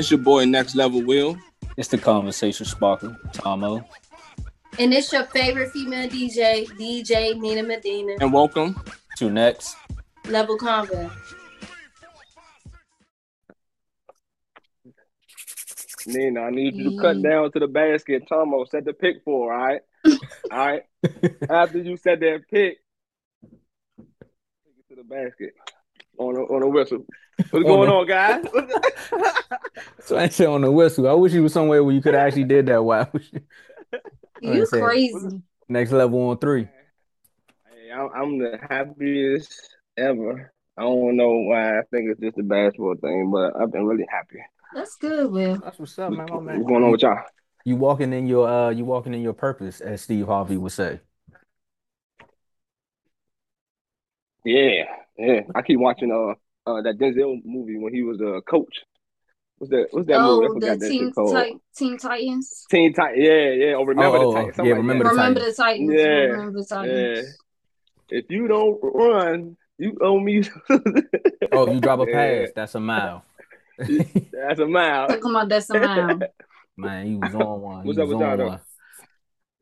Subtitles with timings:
[0.00, 1.36] It's your boy Next Level Will.
[1.76, 3.84] It's the conversation sparkle, Tomo.
[4.78, 8.14] And it's your favorite female DJ, DJ Nina Medina.
[8.20, 8.80] And welcome
[9.16, 9.74] to Next
[10.28, 11.10] Level Convo.
[16.06, 17.24] Nina, I need you to cut mm.
[17.24, 18.22] down to the basket.
[18.28, 19.80] Tomo, set the pick for, all right?
[20.06, 20.18] all
[20.52, 20.82] right.
[21.50, 22.78] After you set that pick,
[23.90, 25.54] take it to the basket
[26.18, 27.04] on a, on a whistle.
[27.50, 28.44] What's going on, guys?
[30.04, 31.08] so I ain't say on the whistle.
[31.08, 32.82] I wish you was somewhere where you could actually did that.
[32.82, 33.06] Why?
[34.42, 35.42] you crazy.
[35.68, 36.64] Next level on three.
[36.64, 40.52] Hey, I'm the happiest ever.
[40.76, 44.06] I don't know why I think it's just a basketball thing, but I've been really
[44.10, 44.38] happy.
[44.74, 45.56] That's good, Will.
[45.56, 46.28] That's what's up, man.
[46.30, 46.58] Oh, man.
[46.58, 47.22] What's going on with y'all?
[47.64, 51.00] You walking in your uh you walking in your purpose, as Steve Harvey would say.
[54.44, 54.84] Yeah,
[55.16, 55.40] yeah.
[55.54, 56.34] I keep watching uh
[56.68, 58.74] uh, that Denzel movie when he was a coach.
[59.58, 59.86] What's that?
[59.90, 60.68] What's that oh, movie?
[60.68, 62.66] I the Teen, Ti- Teen Titans.
[62.70, 63.26] Teen Titans.
[63.26, 63.74] Yeah, yeah.
[63.74, 64.56] Or remember oh, the Titans.
[64.58, 65.56] yeah, remember, the, remember Titans.
[65.56, 65.92] the Titans.
[65.94, 67.26] Yeah, remember the Titans.
[68.10, 68.18] Yeah.
[68.18, 70.42] If you don't run, you owe me.
[71.52, 72.14] oh, you drop a pass.
[72.14, 72.46] Yeah.
[72.54, 73.24] That's a mile.
[73.78, 75.08] that's a mile.
[75.08, 76.20] Talking about that's a mile.
[76.76, 77.86] Man, he was on one.
[77.86, 78.60] What's up with y'all?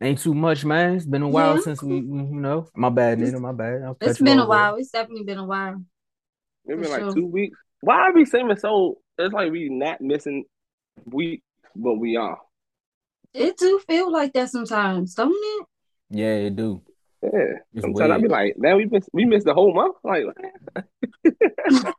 [0.02, 0.96] Ain't too much, man.
[0.96, 1.62] It's been a while yeah.
[1.62, 2.68] since we, you know.
[2.76, 3.40] My bad, Nina.
[3.40, 3.80] My bad.
[3.82, 4.74] I'll it's been a while.
[4.74, 5.82] It's definitely been a while.
[6.66, 7.14] It's been like sure.
[7.14, 7.58] two weeks.
[7.80, 8.98] Why are we saying so?
[9.18, 10.44] It's like we not missing
[11.04, 11.42] week,
[11.74, 12.38] but we are.
[13.32, 15.66] It do feel like that sometimes, don't it?
[16.10, 16.82] Yeah, it do.
[17.22, 17.30] Yeah.
[17.74, 18.10] It's sometimes weird.
[18.10, 19.96] I be like, man, we missed we missed the whole month.
[20.02, 20.24] Like,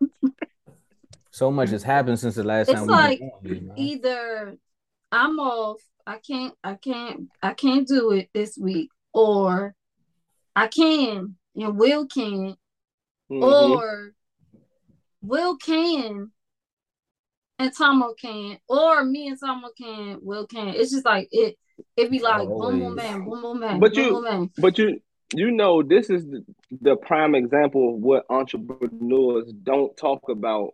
[1.31, 2.89] so much has happened since the last it's time.
[2.89, 3.21] It's like
[3.75, 4.57] either
[5.11, 9.75] I'm off, I can't, I can't, I can't do it this week, or
[10.55, 12.55] I can and Will can,
[13.29, 13.43] mm-hmm.
[13.43, 14.13] or
[15.28, 16.31] Will can
[17.59, 20.70] and Tomo can, or me and Tomo can, Will can.
[20.70, 21.58] It's just like it.
[21.95, 23.80] It be like boom, boom, man, boom, boom, man.
[23.80, 24.50] But boom, you, boom, man.
[24.58, 25.00] but you,
[25.33, 26.45] you know, this is the,
[26.82, 30.73] the prime example of what entrepreneurs don't talk about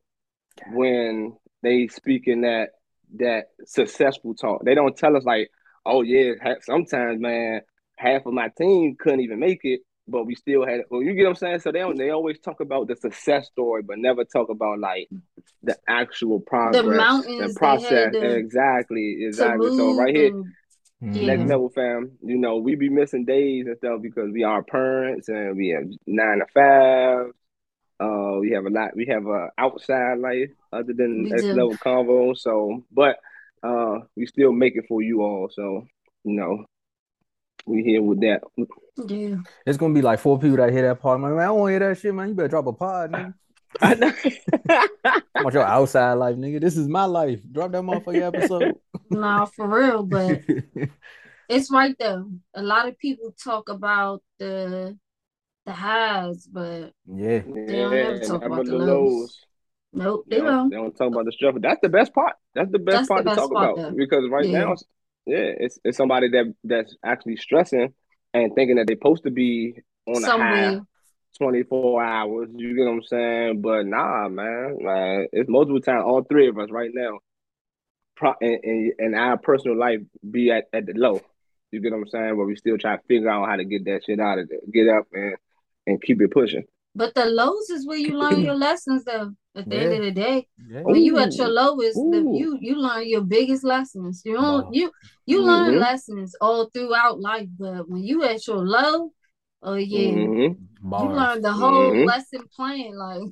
[0.72, 2.70] when they speak in that
[3.16, 4.64] that successful talk.
[4.64, 5.50] They don't tell us like,
[5.86, 7.62] oh yeah, sometimes man,
[7.98, 10.82] half of my team couldn't even make it, but we still had.
[10.90, 11.60] Well, you get what I'm saying?
[11.60, 15.10] So they they always talk about the success story, but never talk about like
[15.62, 18.14] the actual progress, the mountains, the process.
[18.14, 19.78] exactly, exactly.
[19.78, 21.36] So right here, and, yeah.
[21.36, 25.30] next level fam, you know, we be missing days and stuff because we are parents
[25.30, 27.32] and we have nine to five.
[28.00, 28.96] Uh, we have a lot.
[28.96, 32.38] We have a outside life other than next level convo.
[32.38, 33.18] So, but
[33.62, 35.50] uh, we still make it for you all.
[35.50, 35.88] So,
[36.26, 36.66] you know,
[37.66, 38.42] we here with that.
[39.08, 39.36] Yeah.
[39.66, 41.16] It's gonna be like four people that hear that part.
[41.16, 42.30] I'm like, man, I don't want to hear that shit, man.
[42.30, 43.34] You better drop a pod, nigga.
[43.82, 44.14] I know.
[45.44, 46.62] want your outside life, nigga.
[46.62, 47.40] This is my life.
[47.52, 48.76] Drop that motherfucking episode.
[49.10, 50.42] nah, for real, but
[51.50, 52.30] it's right though.
[52.54, 54.98] A lot of people talk about the
[55.66, 58.88] the highs, but yeah, they don't ever talk about the lows.
[58.88, 59.46] lows.
[59.96, 60.70] Nope, they, they don't.
[60.70, 61.62] They don't talk about the struggle.
[61.62, 62.34] That's the best part.
[62.56, 63.96] That's the best That's part the to best talk part, about though.
[63.98, 64.60] because right Yeah.
[64.66, 64.76] now,
[65.26, 67.94] yeah, it's it's somebody that that's actually stressing
[68.34, 69.76] and thinking that they're supposed to be
[70.08, 70.80] on a high
[71.38, 72.50] 24 hours.
[72.56, 73.62] You get what I'm saying?
[73.62, 74.78] But nah, man.
[74.82, 77.20] Like, it's multiple times, all three of us right now,
[78.16, 81.22] pro- in, in, in our personal life, be at, at the low.
[81.72, 82.38] You get what I'm saying?
[82.38, 84.60] But we still try to figure out how to get that shit out of there,
[84.72, 85.36] get up and
[85.86, 86.64] and keep it pushing.
[86.96, 89.32] But the lows is where you learn your lessons though.
[89.56, 90.48] At the end of the day.
[90.68, 90.82] Yeah.
[90.82, 94.22] When you at your lowest, the, you you learn your biggest lessons.
[94.26, 94.70] You don't Wow.
[94.74, 94.92] you
[95.26, 95.80] you learn Mhm.
[95.80, 99.14] lessons all throughout life, but when you at your low,
[99.62, 100.58] oh yeah, Mhm.
[100.82, 102.06] you learn the whole Mhm.
[102.06, 102.98] lesson plan.
[102.98, 103.32] Like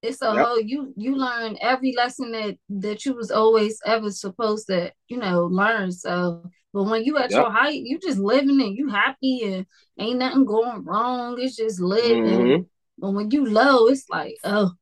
[0.00, 0.46] it's a Yep.
[0.46, 5.16] whole you you learn every lesson that that you was always ever supposed to you
[5.18, 5.90] know learn.
[5.90, 7.40] So, but when you at Yep.
[7.40, 9.66] your height, you just living and you happy and
[9.98, 11.40] ain't nothing going wrong.
[11.40, 12.66] It's just living.
[12.98, 14.72] But when you low, it's like oh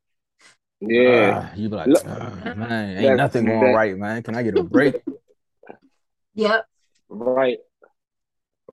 [0.80, 1.50] Yeah.
[1.50, 4.22] Ah, you be like, Look- "Ah, man, ain't That- nothing going that- right, man.
[4.22, 5.02] Can I get a break?
[6.34, 6.66] yep
[7.08, 7.58] Right.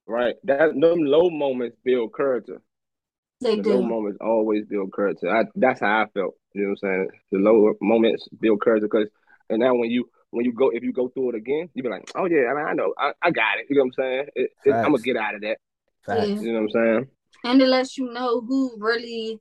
[0.05, 0.35] Right.
[0.43, 2.61] That them low moments build character.
[3.41, 5.29] they the low moments always build character.
[5.29, 6.35] I, that's how I felt.
[6.53, 7.07] You know what I'm saying?
[7.31, 9.07] The low moments build character because,
[9.49, 11.89] and now when you when you go if you go through it again, you be
[11.89, 13.67] like, oh yeah, I, mean, I know, I, I got it.
[13.69, 14.27] You know what I'm saying?
[14.35, 15.57] It, it, I'm gonna get out of that.
[16.05, 16.27] Facts.
[16.41, 17.07] You know what I'm saying?
[17.43, 19.39] And it lets you know who really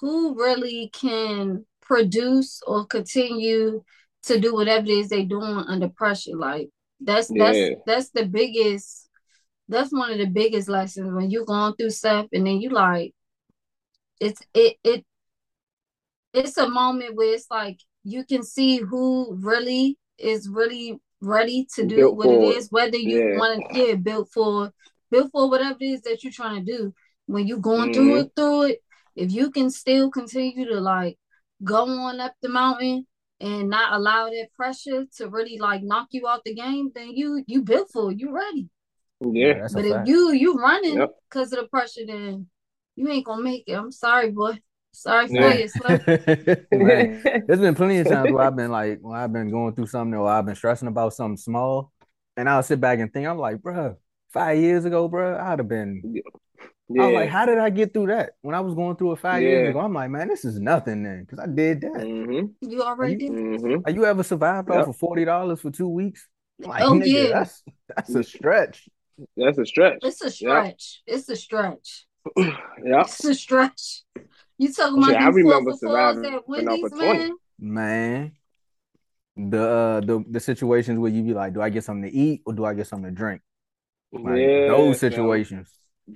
[0.00, 3.82] who really can produce or continue
[4.24, 6.68] to do whatever it is they doing under pressure like
[7.00, 7.74] that's that's Yeah.
[7.86, 9.08] that's the biggest
[9.68, 13.14] that's one of the biggest lessons when you're going through stuff and then you like
[14.20, 15.04] it's it it
[16.32, 21.86] it's a moment where it's like you can see who really is really ready to
[21.86, 23.38] do Built what for it is, whether you Yeah.
[23.38, 24.72] want to, yeah, built for,
[25.10, 26.94] built for whatever it is that you're trying to do.
[27.32, 28.20] When you're going through Mhm.
[28.20, 28.78] it, through it,
[29.16, 31.18] if you can still continue to like
[31.64, 33.06] go on up the mountain
[33.40, 37.42] and not allow that pressure to really like knock you out the game, then you
[37.46, 38.68] you built for it, you ready.
[39.20, 39.68] Yeah.
[39.72, 40.08] But if fact.
[40.08, 41.14] you you running Yep.
[41.28, 42.48] because of the pressure, then
[42.96, 43.74] you ain't gonna make it.
[43.74, 44.58] I'm sorry, boy.
[44.92, 45.54] Sorry for Yeah.
[45.54, 46.00] you, Slim.
[47.46, 50.14] There's been plenty of times where I've been like, when I've been going through something
[50.18, 51.92] or I've been stressing about something small,
[52.36, 53.96] and I'll sit back and think, I'm like, bruh,
[54.32, 56.02] five years ago, bruh, I'd have been.
[57.00, 58.30] I was like, how did I get through that?
[58.42, 59.70] When I was going through it five years Yeah.
[59.70, 61.92] ago, I'm like, man, this is nothing then, because I did that.
[61.92, 62.70] Mm-hmm.
[62.70, 63.30] You already you- did.
[63.30, 63.84] Mm-hmm.
[63.86, 64.88] Have you ever survived off Yep.
[64.88, 66.28] of forty dollars for two weeks?
[66.58, 67.28] Like, Oh, nigga, yeah.
[67.38, 67.62] that's
[67.94, 68.88] that's a stretch.
[69.36, 69.98] That's a stretch.
[70.02, 71.02] It's a stretch.
[71.06, 72.06] It's a stretch.
[72.36, 73.00] Yeah.
[73.02, 74.02] It's a stretch.
[74.58, 77.18] You talking Shit, about I remember four for surviving at Wendy's, 20.
[77.18, 77.32] man?
[77.58, 78.32] Man,
[79.36, 82.42] the uh, the the situations where you be like, do I get something to eat
[82.46, 83.40] or do I get something to drink?
[84.12, 85.68] Like Yeah, those so situations.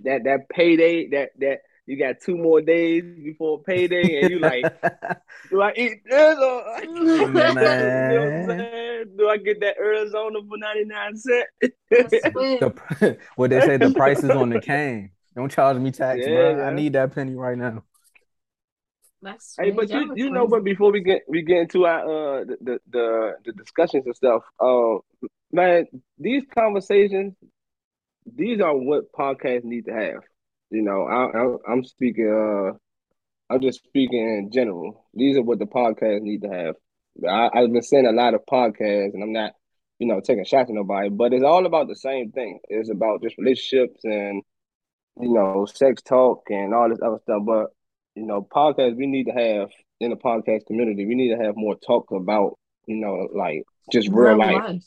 [0.04, 4.68] That that payday, that that you got two more days before payday, and you like,
[5.50, 10.58] do I eat this or you know what I'm Do I get that Arizona for
[10.58, 11.46] ninety nine cent?
[11.90, 15.10] The what they say the price is on the cane.
[15.34, 16.56] Don't charge me tax, Yeah, bro.
[16.56, 16.62] yeah.
[16.66, 17.84] I need that penny right now.
[19.22, 20.50] That's Hey, but y'all you know, crazy.
[20.50, 24.14] but before we get we get into our uh the the the, the discussions and
[24.16, 24.96] stuff, uh,
[25.52, 25.86] man,
[26.18, 27.34] these conversations,
[28.34, 30.23] these are what podcasts need to have.
[30.70, 32.76] You know, I, I I'm speaking uh,
[33.52, 35.05] I'm just speaking in general.
[35.14, 36.75] These are what the podcasts need to have.
[37.28, 39.52] I, I've been seeing a lot of podcasts, and I'm not,
[39.99, 42.61] you know, taking shots at nobody, but it's all about the same thing.
[42.69, 44.43] It's about just relationships and
[45.20, 47.43] you know, sex talk and all this other stuff.
[47.44, 47.67] But
[48.14, 49.70] you know, podcasts we need to have
[50.00, 51.06] in the podcast community.
[51.06, 54.82] We need to have more talk about, you know, like just real, life.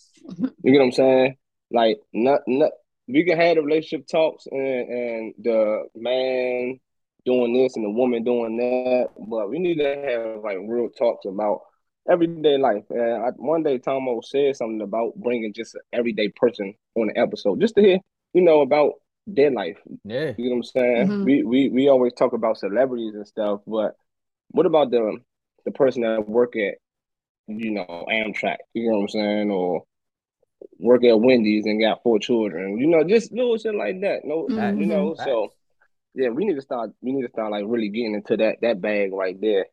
[0.64, 1.38] You get what I'm saying?
[1.72, 2.72] Like, not not
[3.10, 6.80] we can have the relationship talks and and the man
[7.26, 11.26] doing this and the woman doing that, but we need to have like real talks
[11.26, 11.62] about
[12.10, 12.84] everyday life.
[12.90, 17.18] And I, one day, Tomo said something about bringing just an everyday person on an
[17.18, 18.00] episode, just to hear,
[18.34, 18.94] you know, about
[19.28, 19.78] their life.
[20.04, 20.34] Yeah.
[20.38, 21.08] You know what I'm saying?
[21.08, 21.26] Mhm.
[21.26, 23.96] We we we always talk about celebrities and stuff, but
[24.52, 25.18] what about the
[25.66, 26.76] the person that work at
[27.48, 28.58] you know Amtrak?
[28.74, 29.52] You know what I'm saying?
[29.52, 29.84] Or
[30.80, 32.78] work at Wendy's and got four children.
[32.78, 34.26] You know, just little shit like that.
[34.26, 34.80] No, Mhm.
[34.80, 35.16] you know.
[35.16, 35.52] So
[36.16, 36.92] yeah, we need to start.
[37.02, 39.68] We need to start like really getting into that that bag right there.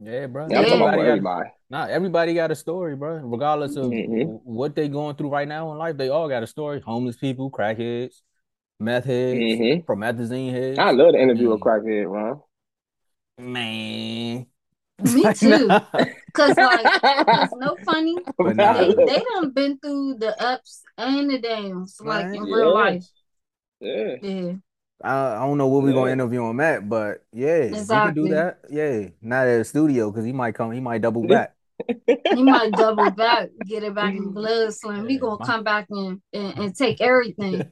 [0.00, 0.46] Yeah, bro.
[0.48, 3.18] Yeah, I'm talking about Everybody got, nah, everybody got a story, bro.
[3.18, 4.40] Regardless of Mhm.
[4.44, 6.80] what they going through right now in life, they all got a story.
[6.80, 8.22] Homeless people, crackheads,
[8.78, 9.84] meth heads, Mhm.
[9.84, 10.78] promethazine heads.
[10.78, 11.64] I love the interview with Mm.
[11.64, 12.40] Crackhead, Ron.
[13.38, 14.46] Man.
[15.14, 15.68] Me too.
[16.32, 18.16] Cause like, cause no funny.
[18.38, 22.64] They they done been through the ups and the downs, like Man, in real yeah.
[22.66, 23.04] life.
[23.80, 24.14] Yeah.
[24.22, 24.52] Yeah.
[25.02, 28.28] I, I don't know what we're gonna interview him at, but yeah, we can do
[28.28, 28.60] that.
[28.70, 31.54] Yeah, not at the studio because he might come, he might double back.
[32.06, 35.08] He might double back, get it back in blood slam.
[35.08, 37.64] He Yeah, gonna my- come back in and, and take everything.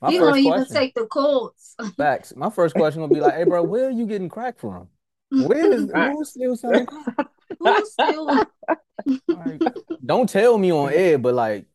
[0.00, 1.74] My he gonna first even take the courts.
[1.96, 2.34] facts.
[2.36, 4.88] My first question gonna be like, "Hey, bro, where are you getting crack from?
[5.30, 6.16] Where is Facts.
[6.18, 7.26] who's still selling crack?
[7.60, 8.26] Who's still
[9.28, 9.60] Like,
[10.04, 11.66] don't tell me on air, but like,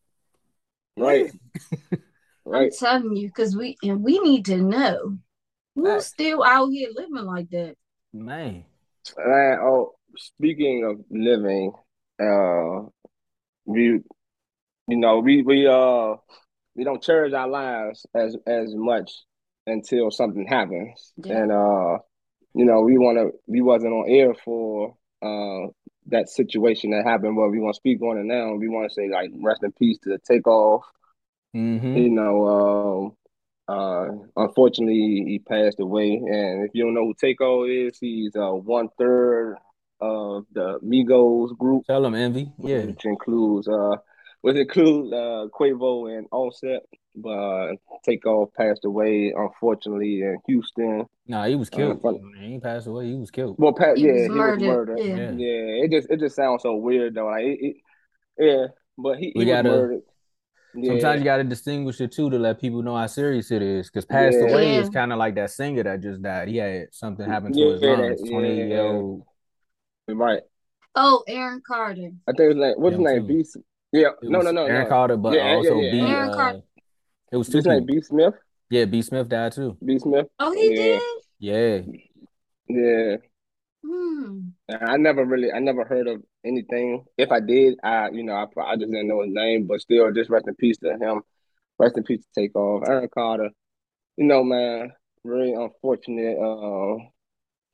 [0.96, 1.30] Right.
[1.92, 2.00] I'm
[2.44, 2.72] Right.
[2.78, 5.18] telling you, because we and we need to know
[5.74, 6.06] who's Facts.
[6.06, 7.76] still out here living like that.
[8.12, 8.64] man,
[9.18, 11.72] Uh, oh, speaking of living,
[12.22, 12.88] uh,
[13.64, 14.00] we,
[14.88, 16.16] you know, we we uh
[16.76, 19.10] we don't cherish our lives as as much
[19.66, 21.42] until something happens, Yeah.
[21.42, 21.98] and uh,
[22.54, 25.68] you know, we want to we wasn't on air for uh
[26.06, 28.54] that situation that happened, but we want to speak on it now.
[28.54, 30.82] We want to say like rest in peace to Takeoff.
[31.54, 33.14] hmm You know,
[33.68, 36.14] um, uh, unfortunately, he passed away.
[36.14, 39.56] And if you don't know who Takeoff is, he's uh, one third
[40.00, 42.52] of the Migos group, tell him envy.
[42.58, 43.96] Yeah, which includes uh,
[44.44, 46.82] which include uh, Quavo and Offset.
[47.16, 47.72] But uh,
[48.04, 51.06] Takeoff passed away, unfortunately, in Houston.
[51.26, 52.02] nah, he was Uh, killed.
[52.02, 53.06] fun- He passed away.
[53.06, 53.54] He was killed.
[53.58, 54.62] Well, pa- He yeah, was he was murdered.
[54.66, 54.98] murdered.
[54.98, 55.16] Yeah.
[55.16, 55.30] Yeah.
[55.30, 57.26] Yeah, it just it just sounds so weird though.
[57.26, 57.76] Like, it, it,
[58.38, 58.66] yeah,
[58.98, 60.02] but he, We he was gotta- murdered.
[60.74, 63.62] Sometimes Yeah, you got to distinguish it too to let people know how serious it
[63.62, 63.88] is.
[63.88, 64.48] Because passed Yeah.
[64.52, 66.48] away is kind of like that singer that just died.
[66.48, 68.28] He had something happen to Yeah, his that- lungs.
[68.28, 68.64] Twenty yeah.
[68.64, 69.22] year old.
[70.08, 70.42] right.
[70.96, 72.10] Oh, Aaron Carter.
[72.26, 73.28] I think it was like What's his name?
[73.28, 73.64] too.
[73.94, 74.02] Beast.
[74.04, 74.28] Yeah.
[74.28, 74.88] It No, no, no, Aaron no.
[74.88, 75.90] Carter, but Yeah, yeah, also yeah.
[75.92, 76.00] B.
[76.00, 76.62] Aaron uh, Carter.
[77.32, 77.86] it was two His name.
[77.86, 78.34] B Smith.
[78.70, 79.02] Yeah, B.
[79.02, 79.76] Smith died too.
[79.84, 80.26] B Smith.
[80.38, 80.76] Oh, he Yeah.
[80.76, 81.02] did.
[81.38, 81.80] Yeah,
[82.68, 83.16] Yeah.
[83.86, 84.40] Hmm.
[84.70, 87.04] I never really, I never heard of anything.
[87.18, 90.10] If I did, I, you know, I, I just didn't know his name, but still,
[90.12, 91.20] just rest in peace to him.
[91.78, 92.84] Rest in peace to Takeoff.
[92.88, 93.50] Aaron Carter.
[94.16, 96.96] You know, man, really unfortunate uh,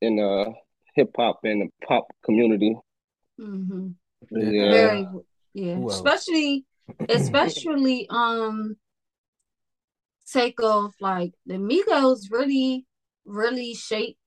[0.00, 0.52] in the
[0.96, 2.76] hip hop and the pop community.
[3.40, 3.88] Mm-hmm.
[4.32, 4.70] Yeah.
[4.70, 5.06] Very,
[5.52, 5.78] yeah.
[5.86, 6.64] Especially,
[7.08, 8.76] especially, um,
[10.30, 12.86] Takeoff Like the Migos really,
[13.24, 14.18] really shaped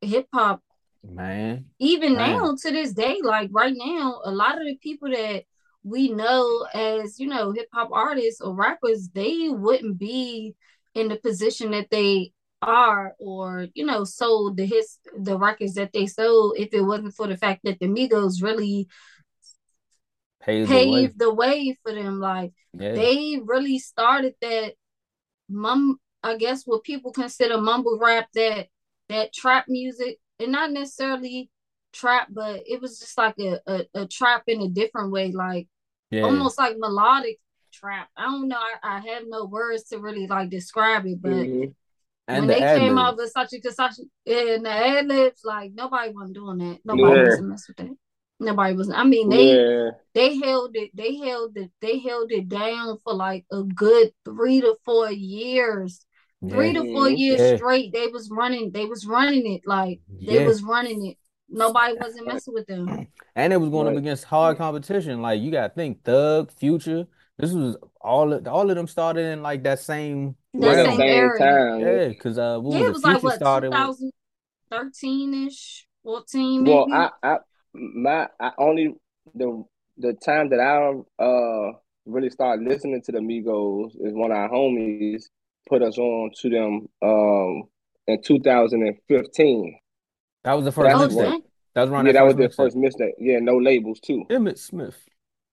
[0.00, 0.62] hip hop
[1.02, 1.66] Man.
[1.78, 2.32] even Man.
[2.32, 5.44] now to this day, like right now, a lot of the people that
[5.82, 10.54] we know as you know hip hop artists or rappers, they wouldn't be
[10.94, 12.32] in the position that they
[12.62, 17.14] are, or you know, sold the hits, the records that they sold, if it wasn't
[17.14, 18.88] for the fact that the Migos really
[20.40, 21.06] Paved the way.
[21.16, 22.18] the way for them.
[22.20, 22.94] Like Yeah.
[22.94, 24.74] they really started that
[25.48, 28.68] mum I guess what people consider mumble rap that
[29.08, 31.50] that trap music and not necessarily
[31.92, 35.66] trap but it was just like a, a, a trap in a different way like
[36.10, 36.22] yeah.
[36.22, 37.38] almost like melodic
[37.72, 41.32] trap I don't know I, I have no words to really like describe it but
[41.32, 41.74] Mhm.
[42.28, 43.32] and when the they came out ad-libs.
[43.34, 47.24] Versace Versace and the ad libs like nobody wasn't doing that nobody Yeah.
[47.28, 47.96] wasn't messing with that
[48.40, 49.90] nobody was I mean they Yeah.
[50.14, 54.60] they held it they held it they held it down for like a good three
[54.60, 56.04] to four years
[56.48, 56.82] three Yeah.
[56.82, 57.56] to four years Yeah.
[57.56, 60.46] straight they was running they was running it like they Yeah.
[60.46, 61.16] was running it
[61.48, 62.86] nobody wasn't messing with them
[63.36, 65.22] And it was going up against hard competition.
[65.22, 67.06] Like you gotta think Thug, Future.
[67.38, 70.84] This was all of all of them started in like that same That Around the
[70.84, 70.98] realm.
[70.98, 71.38] same same area.
[71.38, 71.80] time.
[71.80, 73.40] Yeah, because uh what yeah it was was like what
[74.72, 77.38] 2013ish 14 maybe Well, I, I,
[77.74, 78.94] my, I only
[79.34, 79.64] the
[79.98, 81.72] the time that I uh
[82.06, 85.24] really started listening to the Migos is when our homies
[85.68, 87.64] put us on to them um
[88.06, 89.78] in 2015.
[90.44, 91.42] that was the first That's oh mixtape.
[91.74, 92.56] That was around Yeah, that that was first their mixtape.
[92.56, 93.14] first mistake.
[93.18, 94.24] Yeah, no labels too.
[94.30, 94.98] Emmett Smith.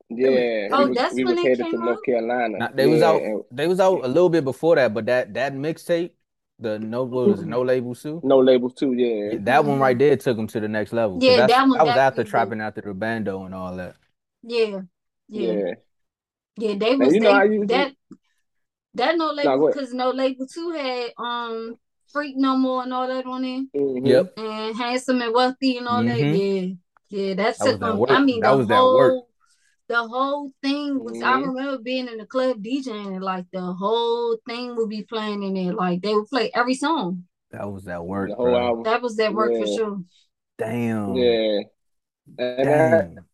[0.10, 2.04] Yeah, Oh, we was that's we when was they headed to came North out?
[2.06, 2.58] Carolina.
[2.60, 5.34] Now, they was out and they was out a little bit before that, but that
[5.34, 6.12] that mixtape,
[6.60, 8.20] the no what was it, no labels too?
[8.24, 8.94] no labels too.
[8.94, 11.20] Yeah, Yeah, that one right there took them to the next level.
[11.22, 12.30] Yeah, that's, that one that was after did.
[12.30, 13.96] trapping after the bando and all that.
[14.44, 14.82] yeah
[15.30, 15.74] yeah yeah.
[16.58, 17.94] yeah they was you know they usually that
[18.96, 19.76] that no no label go ahead.
[19.76, 21.78] because no label two had um
[22.12, 24.08] freak no more and all that on there Mhm.
[24.08, 24.38] Yep.
[24.38, 26.18] and handsome and wealthy and all that.
[26.18, 26.78] Mhm.
[27.10, 28.06] Yeah, yeah, that That took that them.
[28.10, 29.27] I mean, That the was that work.
[29.90, 31.22] Whole, the whole thing was.
[31.22, 31.48] I Mhm.
[31.48, 35.54] remember being in the club DJing, and like the whole thing would be playing in
[35.54, 35.74] there.
[35.74, 37.24] Like they would play every song.
[37.52, 38.84] That was that work, The whole album.
[38.84, 40.02] That was that work for sure.
[40.58, 41.16] Damn.
[41.16, 41.60] Yeah,
[42.38, 43.27] and that Damn.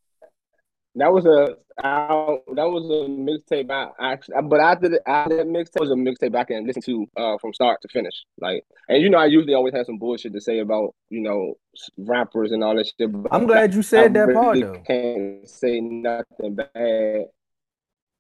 [0.95, 3.71] That was a I, that was a mixtape.
[3.71, 7.07] I actually, but after the, after that mixtape was a mixtape I can listen to
[7.17, 8.13] uh from start to finish.
[8.39, 11.55] Like, and you know, I usually always have some bullshit to say about you know
[11.97, 13.11] rappers and all that shit.
[13.11, 14.83] But I'm glad you I said that part really though.
[14.85, 17.25] can't say nothing bad.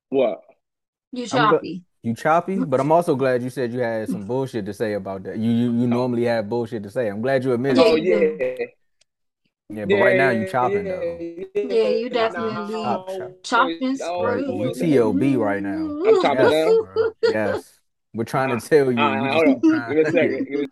[0.09, 0.41] What?
[1.11, 1.83] You I'm gl- choppy.
[2.01, 5.23] You choppy, but I'm also glad you said you had some bullshit to say about
[5.23, 5.37] that.
[5.37, 7.07] You you, you normally have bullshit to say.
[7.07, 8.03] I'm glad you admitted Oh it.
[8.03, 8.65] yeah,
[9.75, 11.17] Yeah, but right now you yeah, chopping yeah, though.
[11.63, 12.19] Yeah, you yeah.
[12.19, 13.31] definitely Chop, chop.
[13.43, 14.45] chopping Right, screw.
[14.47, 15.97] you TLB right now.
[16.05, 17.13] I'm chopping Yes, now.
[17.31, 17.79] Yes.
[18.13, 18.99] We're trying to tell you.
[19.03, 19.85] Right, hold on.
[19.87, 20.45] Give a second.
[20.49, 20.67] Give me.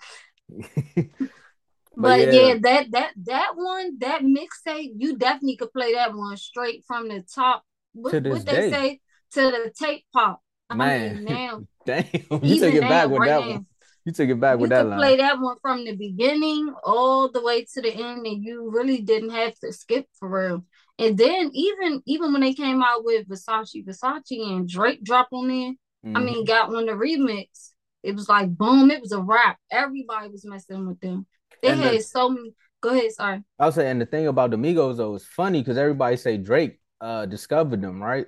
[1.96, 2.32] But But yeah.
[2.32, 7.10] yeah, that that that one, that mixtape, you definitely could play that one straight from
[7.10, 7.64] the top.
[7.94, 8.70] What, To this what they day.
[8.70, 9.00] say
[9.34, 10.42] to the tape pop.
[10.70, 12.06] I mean, now Damn,
[12.42, 13.66] you took even it back with right that now, one.
[14.06, 15.00] You took it back you with that could line.
[15.00, 19.02] play that one from the beginning all the way to the end, and you really
[19.02, 20.66] didn't have to skip for real.
[20.98, 25.48] And then even even when they came out with Versace, Versace and Drake drop on
[25.48, 25.74] there,
[26.16, 26.26] I Mhm.
[26.26, 27.72] mean, got on the remix.
[28.04, 29.58] It was like boom, it was a wrap.
[29.72, 31.28] Everybody was messing with them.
[31.62, 32.54] They And the- had so many.
[32.82, 33.44] Go ahead, sorry.
[33.60, 36.80] I was saying the thing about the Migos though is funny because everybody say Drake
[37.00, 38.26] uh discovered them, right?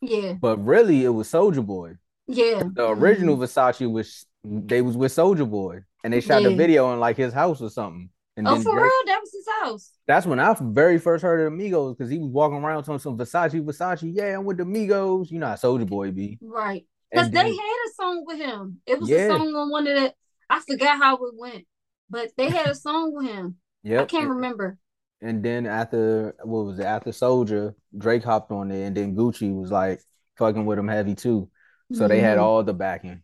[0.00, 1.94] Yeah, But really it was Soldier Boy.
[2.26, 2.64] yeah.
[2.74, 7.00] The original Versace was they was with Soldier Boy and they shot the video in
[7.00, 8.08] like his house or something.
[8.36, 8.90] And Oh, for Drake, real?
[9.06, 9.90] That was his house.
[10.06, 13.18] that's when I very first heard of Amigos because he was walking around talking some
[13.18, 14.10] Versace, Versace.
[14.14, 15.30] Yeah, I'm with the Migos.
[15.30, 16.38] You know how Soldier Boy be.
[16.40, 16.86] Right.
[17.10, 18.80] Because they then- had a song with him.
[18.86, 19.26] It was Yeah.
[19.26, 20.14] a song on one of the
[20.48, 21.64] I forgot how it went,
[22.10, 23.56] but they had a song with him.
[23.82, 24.02] Yeah.
[24.02, 24.78] I can't remember.
[25.20, 26.84] and then after what was it?
[26.84, 30.00] After Soldier, Drake hopped on there, and then Gucci was like
[30.36, 31.48] fucking with him heavy too.
[31.92, 32.42] So they had Mhm.
[32.42, 33.22] all the backing.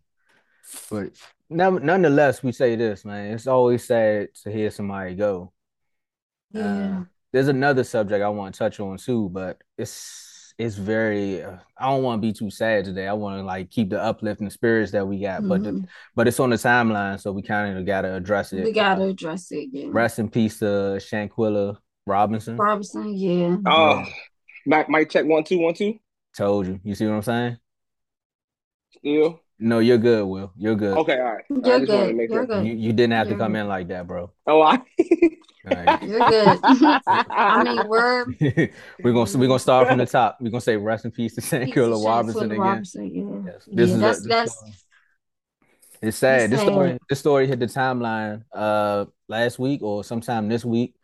[0.91, 1.13] But
[1.51, 3.33] nonetheless, we say this, man.
[3.33, 5.53] It's always sad to hear somebody go.
[6.51, 7.01] Yeah.
[7.01, 11.43] Uh, there's another subject I want to touch on too, but it's it's very.
[11.43, 13.07] Uh, I don't want to be too sad today.
[13.07, 15.49] I want to like keep the uplifting spirits that we got, mm-hmm.
[15.49, 15.85] but the, mm-hmm.
[16.15, 18.65] but it's on the timeline, so we kind of got to address it.
[18.65, 19.69] We got to address it.
[19.73, 19.89] Yeah.
[19.91, 22.57] Rest in peace to Shanquella Robinson.
[22.57, 23.57] Robinson, yeah.
[23.67, 24.05] Oh,
[24.67, 24.85] yeah.
[24.89, 25.99] Mike, check one two one two.
[26.37, 26.81] Told you.
[26.83, 27.59] You see what I'm saying?
[28.91, 29.41] Still.
[29.61, 30.53] No, you're good, Will.
[30.57, 30.97] You're good.
[30.99, 31.45] Okay, all right.
[31.49, 32.17] You're good.
[32.17, 32.67] You're good.
[32.67, 33.61] You, you didn't have you're to come good.
[33.61, 34.31] in like that, bro.
[34.47, 34.81] Oh, I.
[35.65, 36.03] Right.
[36.03, 36.59] You're good.
[37.07, 38.27] I mean, we're
[39.03, 40.39] we're gonna we're gonna start from the top.
[40.41, 42.59] We're gonna say rest in peace to Shanquella Robinson again.
[42.59, 43.53] Robinson, yeah.
[43.53, 43.69] Yes.
[43.71, 44.63] This yeah, is that's, a, that's
[46.01, 46.51] it's sad.
[46.51, 50.95] This story this story hit the timeline uh last week or sometime this week.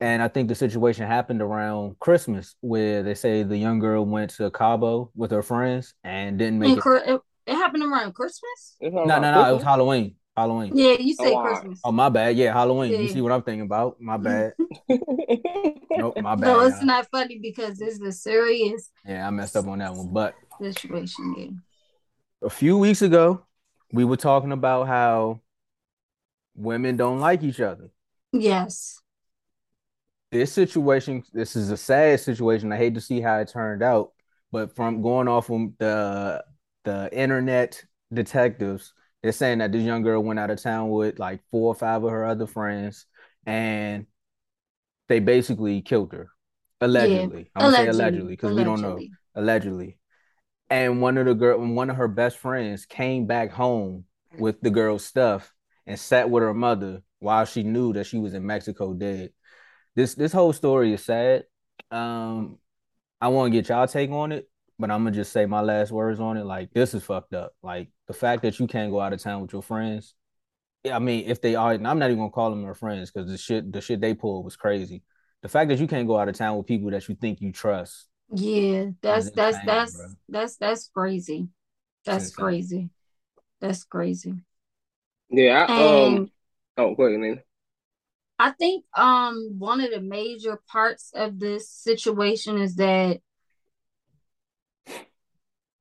[0.00, 4.32] And I think the situation happened around Christmas where they say the young girl went
[4.32, 6.84] to Cabo with her friends and didn't make it.
[7.06, 7.20] it.
[7.46, 8.76] It happened around Christmas?
[8.80, 9.50] No, no, no.
[9.50, 10.16] It was Halloween.
[10.36, 10.76] Halloween.
[10.76, 11.80] Yeah, you say oh, Christmas.
[11.84, 12.36] Oh, my bad.
[12.36, 12.92] Yeah, Halloween.
[12.92, 12.98] Yeah.
[12.98, 14.00] You see what I'm thinking about?
[14.00, 14.54] My bad.
[14.88, 16.40] nope, my bad.
[16.40, 16.86] No, it's y'all.
[16.86, 18.90] not funny because it's a serious.
[19.06, 20.12] Yeah, I messed up on that one.
[20.12, 21.34] But situation.
[21.38, 22.46] Yeah.
[22.46, 23.44] A few weeks ago,
[23.92, 25.40] we were talking about how
[26.56, 27.90] women don't like each other.
[28.32, 29.00] Yes.
[30.32, 32.72] This situation, this is a sad situation.
[32.72, 34.12] I hate to see how it turned out,
[34.50, 36.42] but from going off from the
[36.84, 38.92] the internet detectives
[39.24, 42.04] they're saying that this young girl went out of town with like four or five
[42.04, 43.06] of her other friends,
[43.46, 44.04] and
[45.08, 46.28] they basically killed her.
[46.82, 47.48] Allegedly, yeah.
[47.56, 49.00] I'm gonna say allegedly because we don't know.
[49.34, 49.96] Allegedly,
[50.68, 54.04] and one of the girl, one of her best friends came back home
[54.36, 55.54] with the girl's stuff
[55.86, 59.30] and sat with her mother while she knew that she was in Mexico dead.
[59.96, 61.44] This this whole story is sad.
[61.90, 62.58] Um,
[63.22, 65.92] I want to get y'all take on it but I'm gonna just say my last
[65.92, 66.44] words on it.
[66.44, 67.54] Like this is fucked up.
[67.62, 70.14] Like the fact that you can't go out of town with your friends.
[70.90, 73.38] I mean, if they are, I'm not even gonna call them your friends because the
[73.38, 75.02] shit the shit they pulled was crazy.
[75.42, 77.52] The fact that you can't go out of town with people that you think you
[77.52, 78.08] trust.
[78.32, 80.06] Yeah, that's that's insane, that's bro.
[80.28, 81.48] that's that's crazy.
[82.04, 82.90] That's crazy.
[83.60, 84.34] That's crazy.
[85.30, 85.66] Yeah.
[85.68, 86.30] I, um.
[86.76, 87.42] Oh, go ahead, man.
[88.38, 93.20] I think um one of the major parts of this situation is that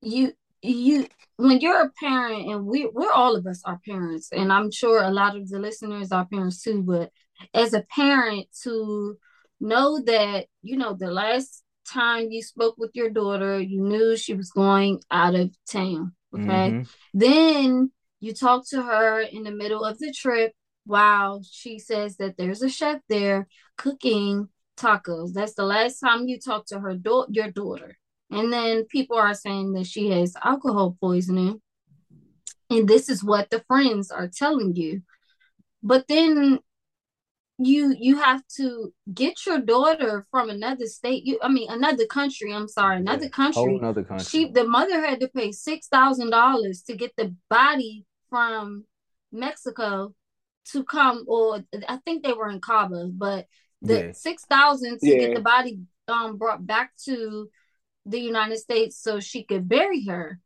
[0.04, 1.08] you you
[1.38, 5.02] when you're a parent and we we're all of us are parents and i'm sure
[5.02, 7.12] a lot of the listeners are parents too but
[7.54, 9.18] as a parent to
[9.60, 14.34] know that you know the last time you spoke with your daughter you knew she
[14.34, 16.72] was going out of town okay?
[16.72, 16.82] Mm-hmm.
[17.14, 20.54] then you talk to her in the middle of the trip
[20.86, 25.34] while she says that there's a chef there cooking tacos.
[25.34, 27.98] That's the last time you talk to her do- your daughter
[28.36, 31.62] and then people are saying that she has alcohol poisoning.
[32.70, 35.04] And this is what the friends are telling you.
[35.84, 36.60] But then
[37.60, 42.52] you you have to get your daughter from another state you i mean another country
[42.52, 46.32] i'm sorry another yeah, country another country she the mother had to pay six thousand
[46.32, 48.84] dollars to get the body from
[49.32, 50.14] mexico
[50.66, 53.46] to come or i think they were in cabo but
[53.84, 54.12] the yeah.
[54.14, 55.20] six thousand to yeah.
[55.20, 57.50] get the body um brought back to
[58.06, 60.40] the United States so she could bury her.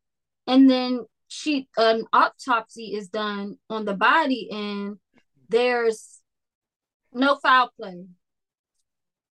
[0.46, 4.98] And then she an autopsy is done on the body and
[5.50, 6.22] there's
[7.14, 8.06] no foul play.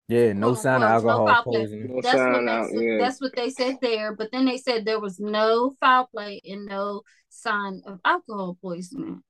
[0.08, 1.96] Yeah, no sign of alcohol no poisoning.
[1.96, 2.98] No that's, what out, yeah.
[3.00, 4.14] that's what they said there.
[4.14, 9.22] But then they said there was no foul play and no sign of alcohol poisoning.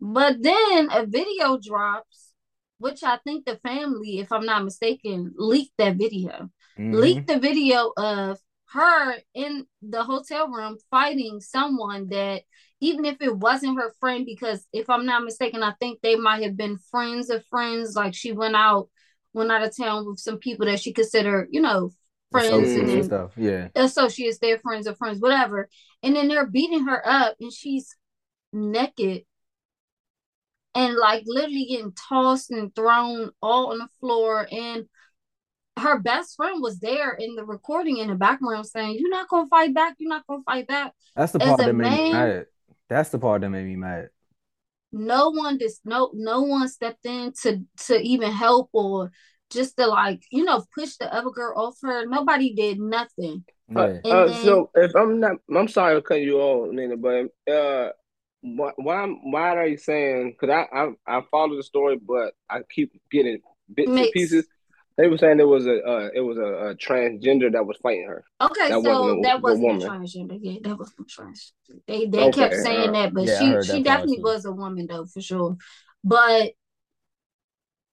[0.00, 2.32] But then a video drops,
[2.78, 6.92] which I think the family, if I'm not mistaken, leaked that video mm-hmm.
[6.92, 8.38] leaked the video of
[8.70, 12.42] her in the hotel room fighting someone that
[12.80, 16.42] even if it wasn't her friend because if i'm not mistaken i think they might
[16.42, 17.94] have been friends of friends.
[17.94, 18.88] Like she went out
[19.34, 21.90] went out of town with some people that she considered you know
[22.30, 23.68] friends and, and stuff yeah.
[23.74, 25.68] associates their friends or friends whatever.
[26.02, 27.94] And then they're beating her up and she's
[28.52, 29.22] naked
[30.74, 34.46] and like literally getting tossed and thrown all on the floor.
[34.50, 34.86] And
[35.78, 39.48] her best friend was there in the recording in the background saying, You're not gonna
[39.48, 40.92] fight back, you're not gonna fight back.
[41.16, 42.46] That's the part that made man, me mad.
[42.88, 44.10] That's the part that made me mad.
[44.92, 49.10] No one just no no one stepped in to to even help or
[49.50, 52.06] just to like, you know, push the other girl off her.
[52.06, 53.44] Nobody did nothing.
[53.74, 57.28] Uh, uh, then, so if I'm not I'm sorry to cut you off, Nina, but
[57.50, 57.90] uh
[58.42, 62.60] why why, why are you saying because I, I I follow the story but I
[62.68, 63.38] keep getting
[63.72, 64.46] bits and pieces
[64.96, 68.06] they were saying it was a uh, it was a, a, transgender that was fighting
[68.06, 68.24] her.
[68.40, 70.38] Okay, that so wasn't a, that wasn't a transgender.
[70.40, 71.52] Yeah, that was a trans.
[71.86, 74.86] They they okay, kept saying uh, that, but yeah, she she definitely was a woman
[74.86, 75.56] though for sure.
[76.04, 76.52] But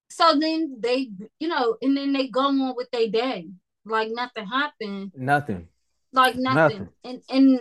[0.10, 1.10] so then they
[1.40, 3.50] you know, and then they go on with their day.
[3.86, 5.12] like nothing happened.
[5.16, 5.68] Nothing.
[6.12, 6.56] Like nothing.
[6.56, 6.90] nothing.
[7.04, 7.60] And and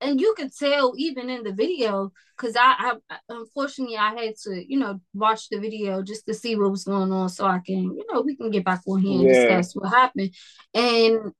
[0.00, 4.64] and you could tell even in the video because I, I unfortunately I had to
[4.66, 7.96] you know watch the video just to see what was going on so I can
[7.96, 9.56] you know we can get back on here and yeah.
[9.56, 10.34] discuss what happened
[10.74, 11.32] and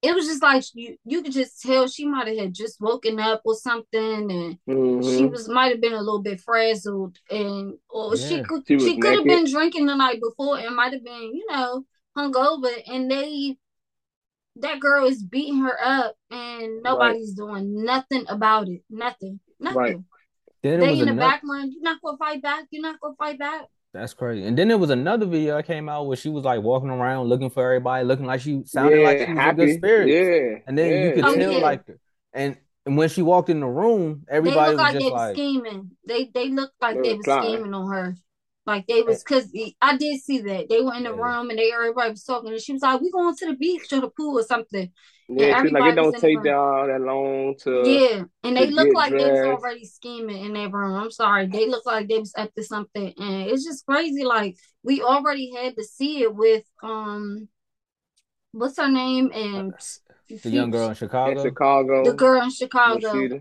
[0.00, 3.18] it was just like you you could just tell she might have had just woken
[3.18, 5.02] up or something and mm-hmm.
[5.02, 8.28] she was might have been a little bit frazzled and or yeah.
[8.28, 11.34] she could she, she could have been drinking the night before and might have been
[11.34, 11.84] you know
[12.16, 13.56] hungover and they
[14.60, 17.46] that girl is beating her up and nobody's right.
[17.46, 18.82] doing nothing about it.
[18.90, 19.40] Nothing.
[19.60, 19.78] Nothing.
[19.78, 19.96] Right.
[20.62, 21.18] Then they in the another...
[21.18, 23.66] background, you're not gonna fight back, you're not gonna fight back.
[23.94, 24.46] That's crazy.
[24.46, 27.26] And then there was another video that came out where she was like walking around
[27.28, 29.62] looking for everybody, looking like she sounded yeah, like she was happy.
[29.62, 30.12] in good spirits.
[30.12, 30.58] Yeah.
[30.66, 31.04] And then yeah.
[31.04, 31.58] you could oh, tell yeah.
[31.58, 31.84] like
[32.32, 35.90] and and when she walked in the room, everybody was like just they like scheming.
[36.06, 38.16] They they looked like they, they were scheming on her.
[38.68, 39.50] Like they was because
[39.80, 41.22] I did see that they were in the yeah.
[41.22, 43.90] room and they everybody was talking and she was like, "We going to the beach
[43.94, 44.92] or the pool or something."
[45.26, 49.08] Yeah, she's like, "It don't take y'all that long to." Yeah, and they look like
[49.08, 49.24] dressed.
[49.24, 50.94] they was already scheming in their room.
[50.94, 54.24] I'm sorry, they look like they was up to something, and it's just crazy.
[54.24, 57.48] Like we already had to see it with um,
[58.52, 59.72] what's her name and
[60.28, 61.40] the young girl in Chicago.
[61.40, 63.40] In Chicago, the girl in Chicago.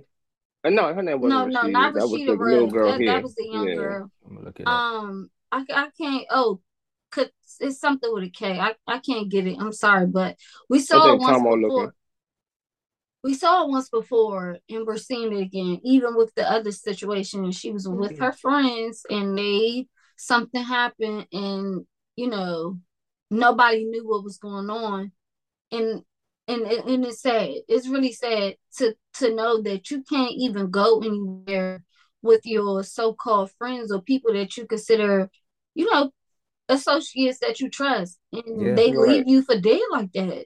[0.63, 1.63] Uh, no, her name wasn't no, Rashida.
[1.63, 2.11] no, not that Rashida.
[2.11, 3.75] Was the little girl that, that was the young yeah.
[3.75, 4.11] girl.
[4.25, 4.73] I'm gonna look it up.
[4.73, 6.25] Um, I, I can't.
[6.29, 6.61] Oh,
[7.11, 8.59] could it's something with a K.
[8.59, 9.57] I, I can't get it.
[9.59, 10.37] I'm sorry, but
[10.69, 11.57] we saw it once before.
[11.57, 11.91] Looking.
[13.23, 15.79] We saw it once before, and we're seeing it again.
[15.83, 18.23] Even with the other situation, And she was with mm-hmm.
[18.23, 22.79] her friends, and they something happened, and you know
[23.29, 25.11] nobody knew what was going on,
[25.71, 26.03] and
[26.47, 27.49] and and it's sad.
[27.67, 31.83] It's really sad to to know that you can't even go anywhere
[32.21, 35.29] with your so-called friends or people that you consider,
[35.75, 36.11] you know,
[36.69, 39.09] associates that you trust, and yeah, they right.
[39.09, 40.45] leave you for dead like that.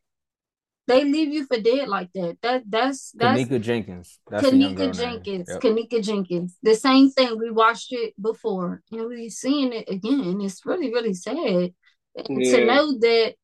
[0.88, 2.38] They leave you for dead like that.
[2.42, 4.20] That that's that's Kenneka Jenkins.
[4.30, 5.48] That's Kenneka Jenkins.
[5.50, 5.62] Yep.
[5.62, 6.58] Kenneka Jenkins.
[6.64, 7.38] The same thing.
[7.38, 10.42] We watched it before, and we're seeing it again.
[10.42, 11.74] It's really really sad
[12.16, 12.52] yeah.
[12.52, 13.36] to know that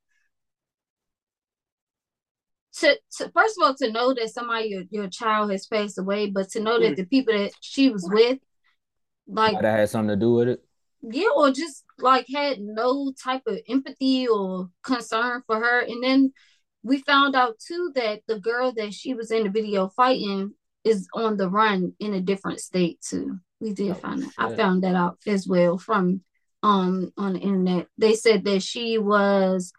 [2.80, 6.30] to, to first of all to know that somebody your, your child has passed away,
[6.30, 8.40] but to know that the people that she was with,
[9.28, 10.64] like that had something to do with it.
[11.02, 15.80] Yeah, or just like had no type of empathy or concern for her.
[15.82, 16.34] And then
[16.84, 21.08] we found out too that the girl that she was in the video fighting is
[21.14, 23.40] on the run in a different state too.
[23.60, 24.32] We did oh, find that.
[24.38, 26.22] I found that out as well from
[26.64, 27.88] um on the internet.
[27.98, 29.74] They said that she was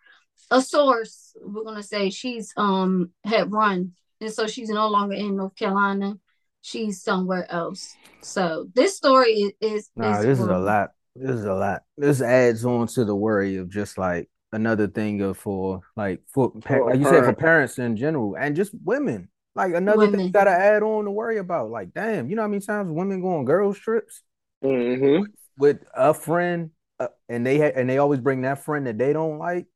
[0.51, 5.37] a source, we're gonna say she's um had run, and so she's no longer in
[5.37, 6.15] North Carolina.
[6.63, 7.95] She's somewhere else.
[8.21, 10.91] So this story is is, nah, this is a lot.
[11.15, 11.83] This is a lot.
[11.97, 16.53] This adds on to the worry of just like another thing of for like for
[16.67, 19.29] like you said for parents in general and just women.
[19.55, 20.17] Like another women.
[20.17, 21.71] thing you gotta add on to worry about.
[21.71, 24.23] Like, damn, you know how many times women go on girls trips
[24.63, 25.23] mm-hmm.
[25.23, 28.99] with, with, a friend, uh, and they ha- and they always bring that friend that
[28.99, 29.67] they don't like,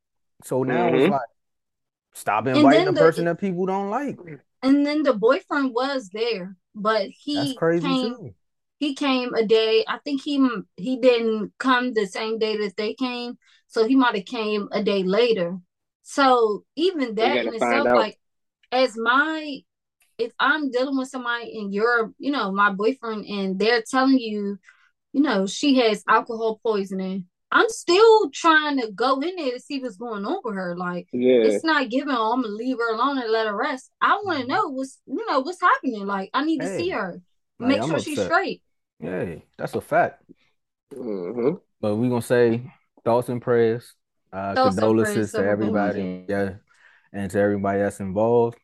[0.44, 0.96] so now mm-hmm.
[0.96, 1.20] it's like
[2.14, 4.18] stop inviting the, the, person that people don't like.
[4.62, 7.80] And then the boyfriend was there, but he came.
[7.80, 8.34] Too.
[8.78, 9.84] He came a day.
[9.86, 10.44] I think he
[10.76, 14.82] he didn't come the same day that they came, so he might have came a
[14.82, 15.58] day later.
[16.02, 18.18] So even that in itself, like
[18.72, 19.62] as my
[20.18, 24.58] if I'm dealing with somebody and you're, you know, my boyfriend, and they're telling you,
[25.12, 29.78] you know, she has alcohol poisoning, I'm still trying to go in there to see
[29.78, 30.74] what's going on with her.
[30.74, 31.42] Like, yeah.
[31.42, 32.14] it's not giving.
[32.14, 33.90] Oh, I'm gonna leave her alone and let her rest.
[34.00, 34.52] I want to mm-hmm.
[34.52, 36.06] know what's you know what's happening.
[36.06, 36.68] Like, I need hey.
[36.68, 37.20] to see her,
[37.58, 38.02] make sure upset.
[38.04, 38.62] she's straight.
[39.00, 40.22] Yeah, that's a fact.
[40.94, 41.56] Mm-hmm.
[41.78, 42.72] But we gonna say
[43.04, 43.92] thoughts and prayers,
[44.32, 46.54] uh, thoughts condolences prayers to everybody, yeah,
[47.12, 48.56] and to everybody that's involved.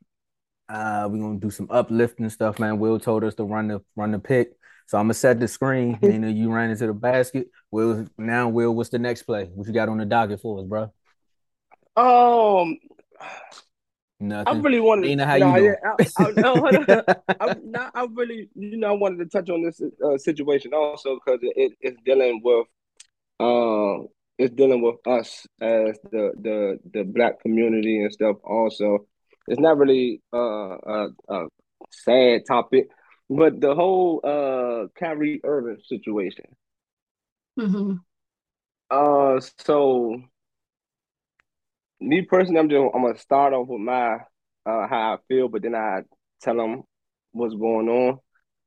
[0.66, 2.78] Uh, we're gonna do some uplifting stuff, man.
[2.78, 4.52] Will told us to run the run the pick.
[4.86, 5.98] So I'm gonna set the screen.
[6.02, 7.48] you know, you ran into the basket.
[7.70, 9.44] Will now, Will, what's the next play?
[9.54, 10.92] What you got on the docket for us, bro?
[11.96, 12.78] Um,
[14.20, 14.56] nothing.
[14.56, 15.20] I really wanted.
[15.20, 15.74] How you doing?
[15.84, 16.66] I, I, no,
[17.40, 21.16] I, not, I really, you know, I wanted to touch on this uh, situation also
[21.16, 22.66] because it, it's dealing with,
[23.40, 24.06] um, uh,
[24.38, 28.36] it's dealing with us as the the the black community and stuff.
[28.44, 29.06] Also,
[29.46, 31.46] it's not really uh, a, a
[31.90, 32.88] sad topic,
[33.28, 36.44] but the whole uh Kyrie Irving situation.
[37.58, 37.94] Mm-hmm.
[38.90, 40.22] Uh, so
[42.00, 44.14] me personally, I'm just I'm gonna start off with my
[44.66, 46.02] uh how I feel, but then I
[46.40, 46.82] tell them
[47.32, 48.18] what's going on.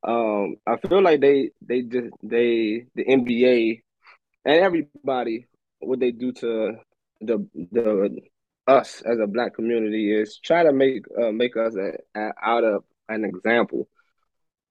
[0.04, 3.82] Um, I feel like they they just they the NBA
[4.45, 5.47] and everybody
[5.80, 6.75] what they do to
[7.21, 8.19] the the
[8.67, 12.63] us as a black community is try to make uh, make us a, a, out
[12.63, 13.88] of an example.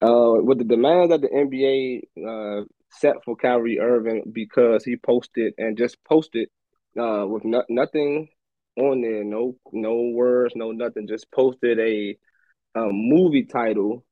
[0.03, 5.55] Uh, with the demand that the NBA uh, set for Kyrie Irving because he posted
[5.59, 6.49] and just posted
[6.99, 8.29] uh, with no, nothing
[8.77, 12.17] on there, no no words, no nothing, just posted a,
[12.75, 14.05] a movie title,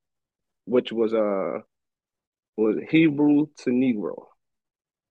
[0.65, 1.61] which was uh
[2.57, 4.25] was Hebrew to Negro.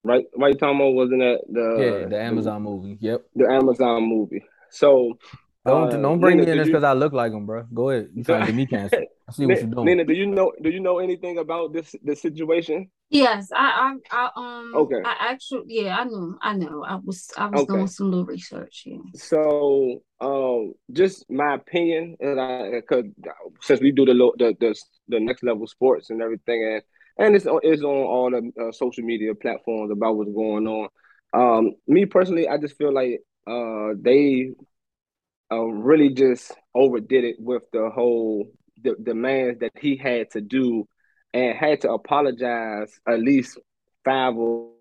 [0.04, 2.98] Right, right, Tomo wasn't that the yeah the Amazon the, movie?
[3.00, 4.44] Yep, the Amazon movie.
[4.70, 5.18] So
[5.66, 7.64] don't uh, don't bring Nina, me in this because I look like him, bro.
[7.74, 8.10] Go ahead.
[8.14, 9.04] You trying to give me cancer?
[9.28, 9.86] I see what you're doing.
[9.86, 12.90] Nina, do you know do you know anything about this this situation?
[13.10, 15.02] Yes, I I, I um okay.
[15.04, 17.74] I actually yeah I know I know I was I was okay.
[17.74, 18.84] doing some little research.
[18.86, 18.98] Yeah.
[19.16, 23.06] So um just my opinion, and I because
[23.62, 24.76] since we do the, the the
[25.08, 26.82] the next level sports and everything, and
[27.18, 30.90] and it's it's on all the uh, social media platforms about what's going on.
[31.34, 34.52] Um, me personally, I just feel like uh they
[35.52, 38.48] uh, really just overdid it with the whole
[38.84, 40.88] the demands that he had to do
[41.38, 43.60] and had to apologize at least
[44.04, 44.72] five or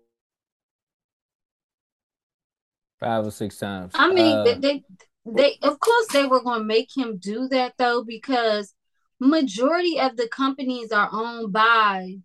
[2.99, 3.91] five or six times.
[3.95, 4.83] I mean, uh, they, they,
[5.25, 8.73] they of course they were going to make him do that though because
[9.19, 12.15] majority of the companies are owned by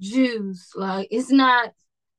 [0.00, 0.68] Jews.
[0.74, 1.72] Like it's not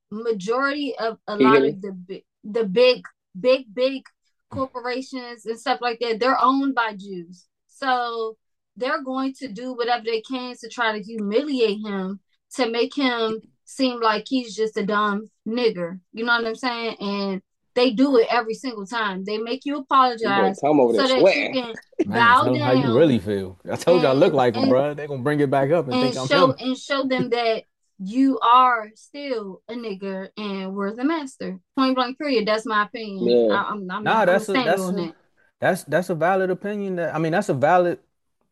[0.10, 3.06] majority of a lot of the the big
[3.40, 4.04] big big
[4.50, 7.46] corporations and stuff like that, they're owned by Jews.
[7.68, 8.36] So
[8.80, 12.20] they're going to do whatever they can to try to humiliate him
[12.56, 16.00] to make him seem like he's just a dumb nigger.
[16.14, 16.96] You know what I'm saying?
[17.00, 17.42] And
[17.76, 19.24] they do it every single time.
[19.24, 21.36] They make you apologize so that sweat.
[21.36, 21.74] you can
[22.06, 22.58] Man, bow down.
[22.58, 23.60] How you really feel?
[23.72, 24.94] I told and, you I look like him, bro.
[24.94, 26.56] They gonna bring it back up and, and think show, I'm him.
[26.60, 27.64] and show them that
[28.00, 31.60] you are still a nigger and we're the master.
[31.78, 32.48] Point blank period.
[32.48, 33.50] That's my opinion.
[33.50, 33.56] Yeah.
[33.56, 35.16] I, am I'm, nah, that's I'm a, that's a, that.
[35.60, 36.96] that's that's a valid opinion.
[36.96, 38.00] That I mean, that's a valid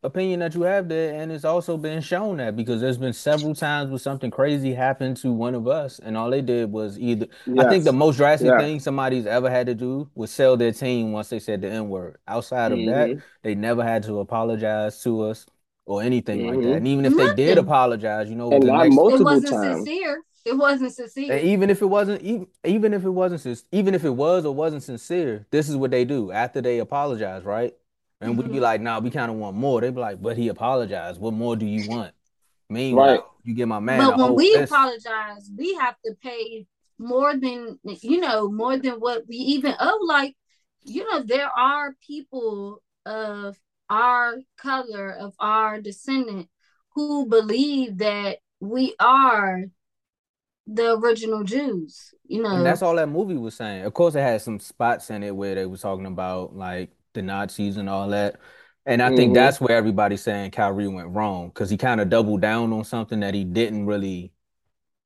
[0.04, 3.56] opinion that you have there, and it's also been shown that because there's been several
[3.56, 7.28] times where something crazy happened to one of us, and all they did was either.
[7.46, 7.66] Yes.
[7.66, 8.60] I think the most drastic yeah.
[8.60, 11.90] thing somebody's ever had to do was sell their team once they said the N
[11.90, 12.18] word.
[12.28, 13.16] Outside of mm-hmm.
[13.16, 15.46] that, they never had to apologize to us
[15.86, 16.50] or anything mm-hmm.
[16.50, 16.66] like that.
[16.66, 16.78] Mm-hmm.
[16.78, 17.36] And even if Nothing.
[17.36, 19.76] they did apologize, you know, and not next, multiple it wasn't times.
[19.78, 20.22] sincere.
[20.46, 21.34] It wasn't sincere.
[21.34, 24.56] And even if it wasn't, even, even if it wasn't, even if it was or
[24.56, 27.74] wasn't sincere, this is what they do after they apologize, right?
[28.20, 28.42] And mm-hmm.
[28.42, 31.20] we'd be like, "Nah, we kind of want more." They'd be like, "But he apologized.
[31.20, 32.14] What more do you want?"
[32.70, 33.24] Meanwhile, right.
[33.44, 34.00] you get my man.
[34.00, 34.72] But when we list.
[34.72, 36.66] apologize, we have to pay
[36.98, 40.00] more than you know, more than what we even owe.
[40.06, 40.36] Like,
[40.84, 43.58] you know, there are people of
[43.90, 46.50] our color, of our descendant,
[46.96, 49.66] who believe that we are
[50.66, 52.14] the original Jews.
[52.26, 53.86] You know, and that's all that movie was saying.
[53.86, 57.22] Of course, it had some spots in it where they were talking about like the
[57.22, 58.38] Nazis and all that.
[58.86, 59.18] And I mm-hmm.
[59.18, 62.86] think that's where everybody's saying Kyrie went wrong because he kind of doubled down on
[62.86, 64.32] something that he didn't really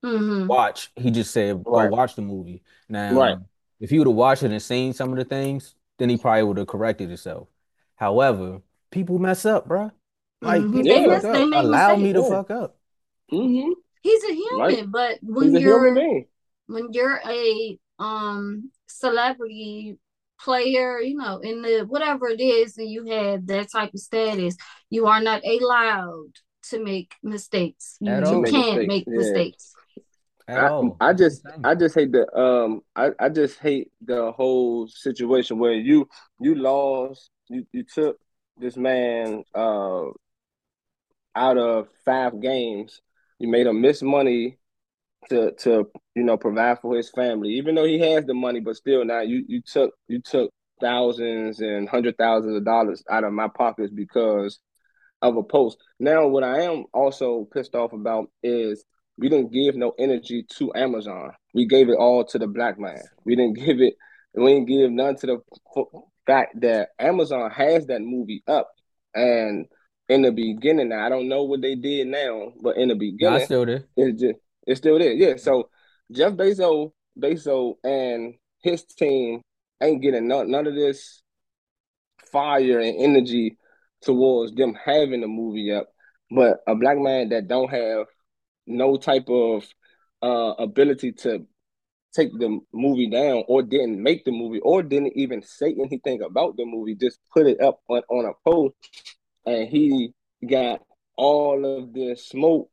[0.06, 0.46] mm-hmm.
[0.46, 0.92] watch.
[0.96, 1.90] He just said, "Go right.
[1.90, 3.38] watch the movie." Now, right.
[3.80, 6.44] if he would have watched it and seen some of the things, then he probably
[6.44, 7.48] would have corrected himself.
[7.96, 8.62] However,
[8.92, 9.92] people mess up, bro.
[10.42, 10.82] Like mm-hmm.
[10.82, 11.36] people mess, up.
[11.36, 12.78] Allow me to fuck up.
[13.32, 13.72] Mm-hmm.
[14.02, 14.92] He's a human, right.
[14.92, 15.94] but when He's you're
[16.68, 19.98] when you're a um celebrity
[20.44, 24.56] player, you know, in the whatever it is, and you have that type of status,
[24.90, 26.32] you are not allowed
[26.70, 27.98] to make mistakes.
[28.00, 29.18] You, you can't make yeah.
[29.18, 29.74] mistakes.
[30.48, 35.60] I, I, just I just hate the um I, I just hate the whole situation
[35.60, 38.18] where you you lost you, you took
[38.58, 40.06] this man uh,
[41.36, 43.02] out of five games.
[43.40, 44.58] You made him miss money
[45.30, 48.76] to to you know provide for his family, even though he has the money, but
[48.76, 53.32] still now you you took you took thousands and hundred thousands of dollars out of
[53.34, 54.60] my pockets because
[55.22, 55.78] of a post.
[56.00, 58.84] Now, what I am also pissed off about is
[59.18, 61.32] we didn't give no energy to Amazon.
[61.54, 63.02] We gave it all to the black man.
[63.24, 63.94] We didn't give it.
[64.34, 65.38] We didn't give none to the
[66.26, 68.70] fact that Amazon has that movie up,
[69.14, 69.66] and
[70.10, 73.40] in the beginning, now I don't know what they did now, but in the beginning,
[73.40, 73.86] no, still there.
[73.96, 75.14] It's just it's still there.
[75.14, 75.38] Yeah.
[75.38, 75.70] So
[76.12, 79.42] Jeff Bezos, Bezos, and his team
[79.82, 81.22] ain't getting none, none of this
[82.32, 83.58] fire and energy
[84.02, 85.88] towards them having the movie up.
[86.30, 88.06] But a black man that don't have
[88.68, 89.66] no type of
[90.22, 91.46] uh, ability to
[92.14, 96.58] take the movie down or didn't make the movie or didn't even say anything about
[96.58, 98.76] the movie, just put it up on, on a post
[99.46, 100.14] and he
[100.48, 100.82] got
[101.16, 102.70] all of the smoke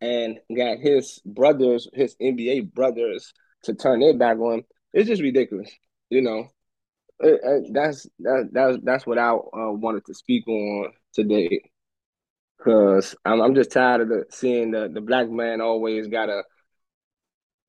[0.00, 3.32] and got his brothers, his NBA brothers
[3.64, 4.64] to turn their back on.
[4.92, 5.70] It's just ridiculous,
[6.10, 6.48] you know.
[7.72, 11.62] that's that, that's that's what I uh, wanted to speak on today,
[12.58, 16.44] because I'm I'm just tired of the, seeing the the black man always gotta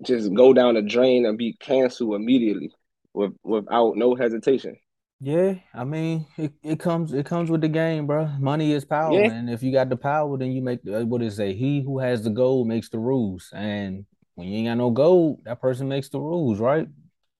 [0.04, 2.72] just go down the drain and be canceled immediately
[3.14, 4.78] with without no hesitation.
[5.20, 8.28] Yeah, I mean, it, it comes it comes with the game, bro.
[8.40, 9.32] Money is power, yeah.
[9.32, 11.56] and if you got the power, then you make the, what is it?
[11.56, 15.42] He who has the gold makes the rules, and when you ain't got no gold,
[15.46, 16.88] that person makes the rules, right?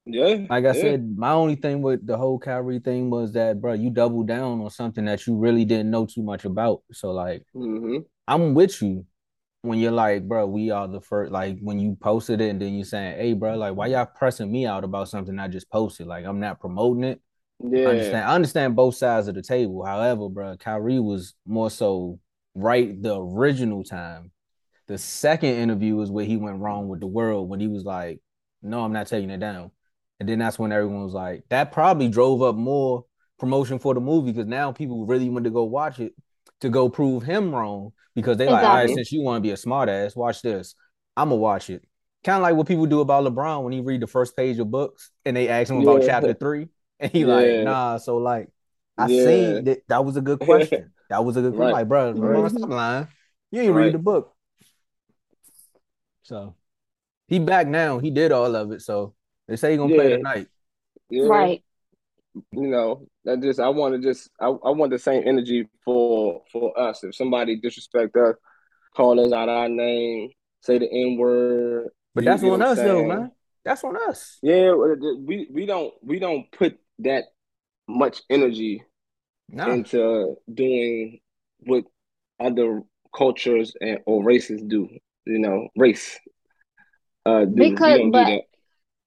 [0.08, 0.48] Yeah.
[0.50, 0.82] Like I yeah.
[0.82, 4.62] said, my only thing with the whole Kyrie thing was that, bro, you double down
[4.62, 6.82] on something that you really didn't know too much about.
[6.92, 7.98] So, like, mm-hmm.
[8.28, 9.06] I'm with you
[9.62, 11.32] when you're like, bro, we are the first.
[11.32, 14.52] Like, when you posted it and then you're saying, hey, bro, like, why y'all pressing
[14.52, 16.08] me out about something I just posted?
[16.08, 17.22] Like, I'm not promoting it.
[17.64, 17.80] Yeah.
[17.80, 18.26] I understand.
[18.26, 19.84] I understand both sides of the table.
[19.84, 22.20] However, bro, Kyrie was more so
[22.54, 24.32] right the original time.
[24.88, 28.20] The second interview is where he went wrong with the world when he was like,
[28.62, 29.72] no, I'm not taking it down.
[30.20, 33.06] And then that's when everyone was like, that probably drove up more
[33.38, 36.14] promotion for the movie because now people really want to go watch it
[36.62, 38.64] to go prove him wrong because they exactly.
[38.64, 40.74] like, all right, since you want to be a smartass, watch this.
[41.16, 41.84] I'm gonna watch it.
[42.24, 44.72] Kind of like what people do about LeBron when he read the first page of
[44.72, 46.08] books and they ask him about yeah.
[46.08, 46.68] chapter three,
[47.00, 47.28] and he yeah.
[47.28, 47.98] like, nah.
[47.98, 48.50] So like,
[48.98, 49.24] I yeah.
[49.24, 50.92] seen that that was a good question.
[51.10, 51.74] that was a good question.
[51.74, 52.52] Like, bro, right.
[52.52, 53.08] stop lying.
[53.52, 53.84] You ain't right.
[53.86, 54.36] read the book.
[56.24, 56.56] So
[57.28, 58.00] he back now.
[58.00, 58.82] He did all of it.
[58.82, 59.14] So
[59.48, 60.02] they say he gonna yeah.
[60.02, 60.48] play tonight.
[61.10, 61.28] Yeah.
[61.28, 61.64] Right.
[62.52, 66.44] You know, that just I want to just I, I want the same energy for
[66.52, 67.04] for us.
[67.04, 68.36] If somebody disrespect us,
[68.96, 70.30] call us out our name,
[70.62, 71.90] say the N word.
[72.14, 73.32] But that's on us though, man.
[73.64, 74.38] That's on us.
[74.42, 77.26] Yeah, we we don't we don't put that
[77.88, 78.84] much energy
[79.50, 79.72] no.
[79.72, 81.20] into doing
[81.60, 81.86] what
[82.40, 82.82] other
[83.16, 84.90] cultures and or races do.
[85.26, 86.20] You know, race.
[87.26, 87.56] Uh, do.
[87.56, 88.44] Because, but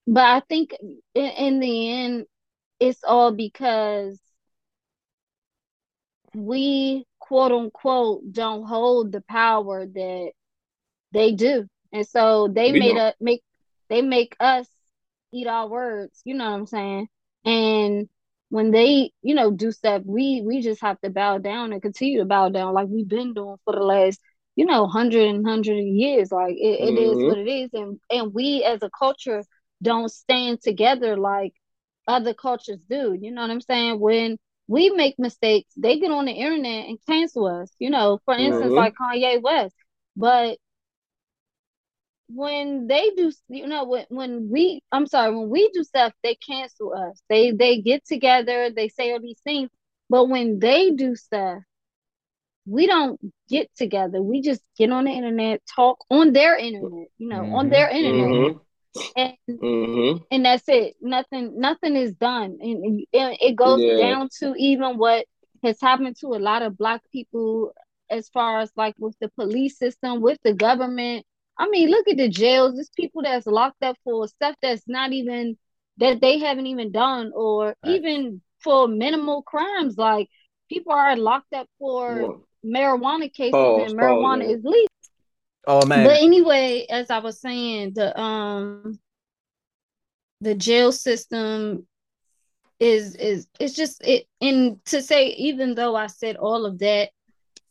[0.07, 0.75] but I think
[1.15, 2.25] in, in the end,
[2.79, 4.19] it's all because
[6.33, 10.31] we quote unquote don't hold the power that
[11.11, 11.67] they do.
[11.93, 13.43] And so they we made a make
[13.89, 14.67] they make us
[15.33, 17.07] eat our words, you know what I'm saying?
[17.45, 18.09] And
[18.49, 22.19] when they, you know, do stuff, we we just have to bow down and continue
[22.19, 24.19] to bow down like we've been doing for the last,
[24.55, 26.31] you know, hundred and hundred years.
[26.31, 27.19] Like it, it mm-hmm.
[27.19, 27.69] is what it is.
[27.73, 29.43] And and we as a culture
[29.81, 31.53] don't stand together like
[32.07, 33.17] other cultures do.
[33.19, 33.99] You know what I'm saying?
[33.99, 37.71] When we make mistakes, they get on the internet and cancel us.
[37.79, 38.75] You know, for instance, mm-hmm.
[38.75, 39.75] like Kanye West.
[40.15, 40.57] But
[42.33, 46.35] when they do, you know, when when we, I'm sorry, when we do stuff, they
[46.35, 47.21] cancel us.
[47.29, 49.69] They they get together, they say all these things.
[50.09, 51.63] But when they do stuff,
[52.65, 54.21] we don't get together.
[54.21, 57.55] We just get on the internet, talk on their internet, you know, mm-hmm.
[57.55, 58.29] on their internet.
[58.29, 58.57] Mm-hmm
[59.15, 60.23] and mm-hmm.
[60.31, 60.95] and that's it.
[61.01, 63.97] Nothing nothing is done, and, and it goes yeah.
[63.97, 65.25] down to even what
[65.63, 67.73] has happened to a lot of black people
[68.09, 71.25] as far as like with the police system, with the government.
[71.61, 72.73] I mean, look at the jails.
[72.73, 75.59] There's people that's locked up for stuff that's not even
[75.97, 77.75] that they haven't even done, or right.
[77.85, 79.95] even for minimal crimes.
[79.95, 80.27] Like
[80.69, 84.87] people are locked up for marijuana cases, and marijuana is legal.
[85.67, 86.03] Oh man.
[86.03, 88.99] But anyway, as I was saying, the um
[90.41, 91.85] the jail system
[92.79, 97.11] is is it's just it and to say even though I said all of that,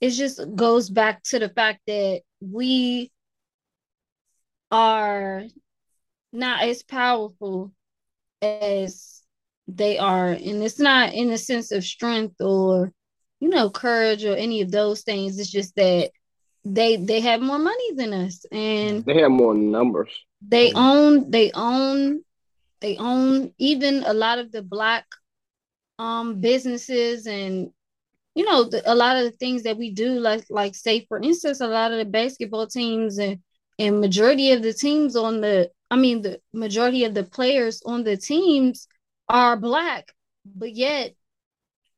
[0.00, 3.11] it just goes back to the fact that we
[4.70, 5.44] are
[6.33, 7.72] not as powerful
[8.42, 9.22] as
[9.68, 10.28] they are.
[10.28, 12.92] And it's not in a sense of strength or
[13.40, 15.38] you know courage or any of those things.
[15.38, 16.11] It's just that
[16.64, 18.44] they they have more money than us.
[18.52, 20.11] And they have more numbers.
[20.42, 22.22] they own they own
[22.80, 25.06] they own even a lot of the black
[25.98, 27.70] um businesses and
[28.35, 31.18] you know the, a lot of the things that we do like like say for
[31.20, 33.40] instance a lot of the basketball teams and
[33.80, 38.04] and majority of the teams on the i mean the majority of the players on
[38.04, 38.86] the teams
[39.28, 40.12] are black
[40.44, 41.14] but yet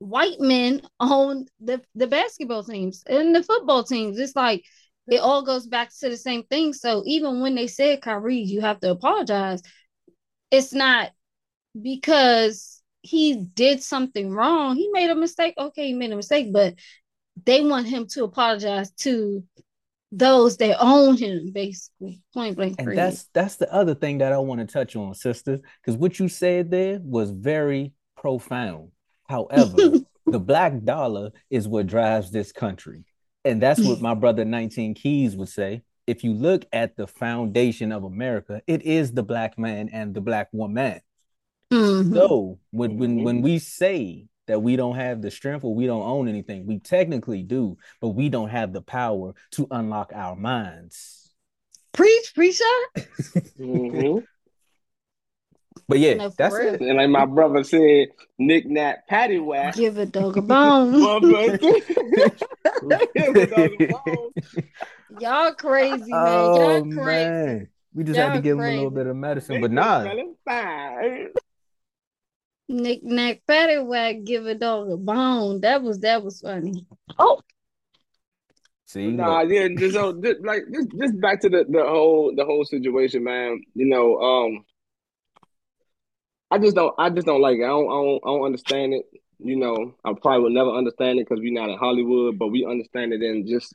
[0.03, 4.19] white men own the, the basketball teams and the football teams.
[4.19, 4.65] It's like
[5.07, 6.73] it all goes back to the same thing.
[6.73, 9.63] So even when they said Kyrie, you have to apologize,
[10.51, 11.11] it's not
[11.81, 14.77] because he did something wrong.
[14.77, 15.55] He made a mistake.
[15.57, 16.75] Okay, he made a mistake, but
[17.45, 19.45] they want him to apologize to
[20.13, 22.23] those that own him, basically.
[22.35, 22.77] Point blank.
[22.79, 26.19] And that's that's the other thing that I want to touch on, sisters, because what
[26.19, 28.91] you said there was very profound.
[29.29, 29.75] However,
[30.27, 33.05] the black dollar is what drives this country.
[33.45, 35.83] And that's what my brother 19 Keys would say.
[36.07, 40.21] If you look at the foundation of America, it is the black man and the
[40.21, 41.01] black woman.
[41.73, 42.15] Mm-hmm.
[42.15, 46.03] So when when when we say that we don't have the strength or we don't
[46.03, 51.33] own anything, we technically do, but we don't have the power to unlock our minds.
[51.93, 52.65] Preach, preacher.
[53.59, 54.19] mm-hmm.
[55.89, 56.75] But yeah, no, that's real.
[56.75, 56.81] it.
[56.81, 59.75] And like my brother said, Nick Nat Patty Whack.
[59.75, 60.93] Give a dog a bone.
[65.21, 66.11] Y'all crazy, man.
[66.11, 66.97] Oh, Y'all crazy.
[66.97, 67.69] Man.
[67.95, 68.73] We just Y'all had to give crazy.
[68.73, 70.15] him a little bit of medicine, but nah.
[72.73, 75.61] Nick Nack Patty Whack give a dog a bone.
[75.61, 76.87] That was that was funny.
[77.19, 77.41] Oh.
[78.87, 82.65] See, nah, yeah, just, just like just, just back to the, the whole the whole
[82.65, 83.63] situation, man.
[83.75, 84.65] You know, um,
[86.51, 87.65] I just don't I just don't like it.
[87.65, 89.07] I don't I don't, I don't understand it.
[89.39, 92.67] You know, I probably will never understand it because we're not in Hollywood, but we
[92.67, 93.75] understand it in just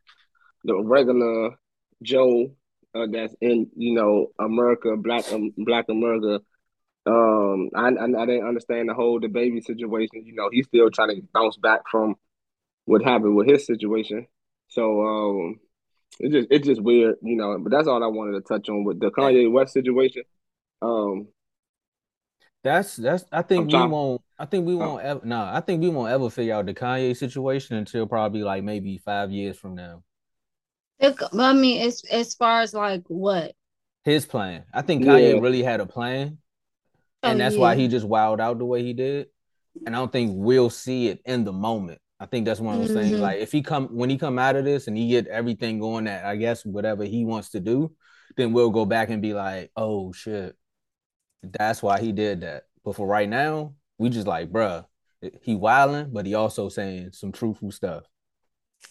[0.64, 1.56] the regular
[2.04, 2.52] Joe
[2.94, 6.42] uh, that's in you know America, Black um, Black America.
[7.08, 10.26] Um, I, I, I didn't understand the whole DaBaby situation.
[10.26, 12.16] You know, he's still trying to bounce back from
[12.86, 14.28] what happened with his situation.
[14.68, 15.60] So um,
[16.20, 17.58] it's just it's just weird, you know.
[17.60, 20.24] But that's all I wanted to touch on with the Kanye West situation.
[20.82, 21.28] Um,
[22.64, 23.24] that's that's.
[23.32, 24.22] I think we won't.
[24.38, 24.78] I think we oh.
[24.78, 25.22] won't ever.
[25.24, 28.98] Nah, I think we won't ever figure out the Kanye situation until probably like maybe
[28.98, 30.04] five years from now.
[31.00, 33.54] I mean, as as far as like what
[34.04, 35.40] his plan, I think Kanye yeah.
[35.40, 36.40] really had a plan,
[37.24, 37.62] and oh, that's yeah.
[37.62, 39.28] why he just wowed out the way he did.
[39.86, 42.00] And I don't think we'll see it in the moment.
[42.20, 43.10] I think that's one of those mm-hmm.
[43.10, 43.20] things.
[43.20, 46.06] Like if he come when he come out of this and he get everything going
[46.06, 47.94] that I guess whatever he wants to do,
[48.36, 50.56] then we'll go back and be like, oh shit,
[51.44, 52.64] that's why he did that.
[52.84, 54.86] But for right now, we just like, bruh,
[55.42, 58.04] he wilding, but he also saying some truthful stuff.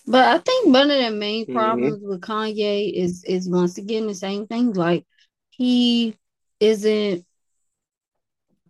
[0.06, 1.54] But I think one of the main mm-hmm.
[1.54, 2.08] problems mm-hmm.
[2.08, 4.72] with Kanye is is once again the same thing.
[4.72, 5.04] Like
[5.50, 6.16] he
[6.60, 7.25] isn't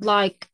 [0.00, 0.48] like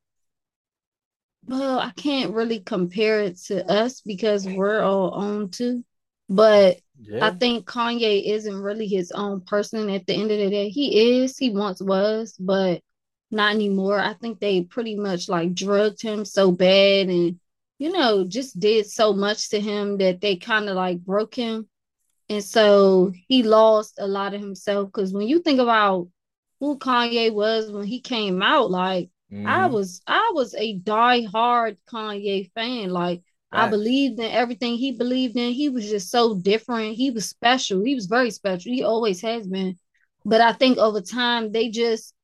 [1.47, 5.85] well, I can't really compare it to us because we're all on too.
[6.29, 7.27] But yeah.
[7.27, 10.69] I think Kanye isn't really his own person at the end of the day.
[10.69, 12.81] He is, he once was, but
[13.31, 13.99] not anymore.
[13.99, 17.41] I think they pretty much like drugged him so bad and
[17.79, 21.69] you know, just did so much to him that they kind of like broke him.
[22.29, 24.93] And so he lost a lot of himself.
[24.93, 26.09] Cause when you think about
[26.61, 29.47] who Kanye was when he came out, like mm-hmm.
[29.47, 32.91] I was I was a die-hard Kanye fan.
[32.91, 33.23] Like
[33.53, 33.65] right.
[33.65, 35.53] I believed in everything he believed in.
[35.53, 36.97] He was just so different.
[36.97, 37.83] He was special.
[37.83, 38.73] He was very special.
[38.73, 39.79] He always has been.
[40.25, 42.15] But I think over time they just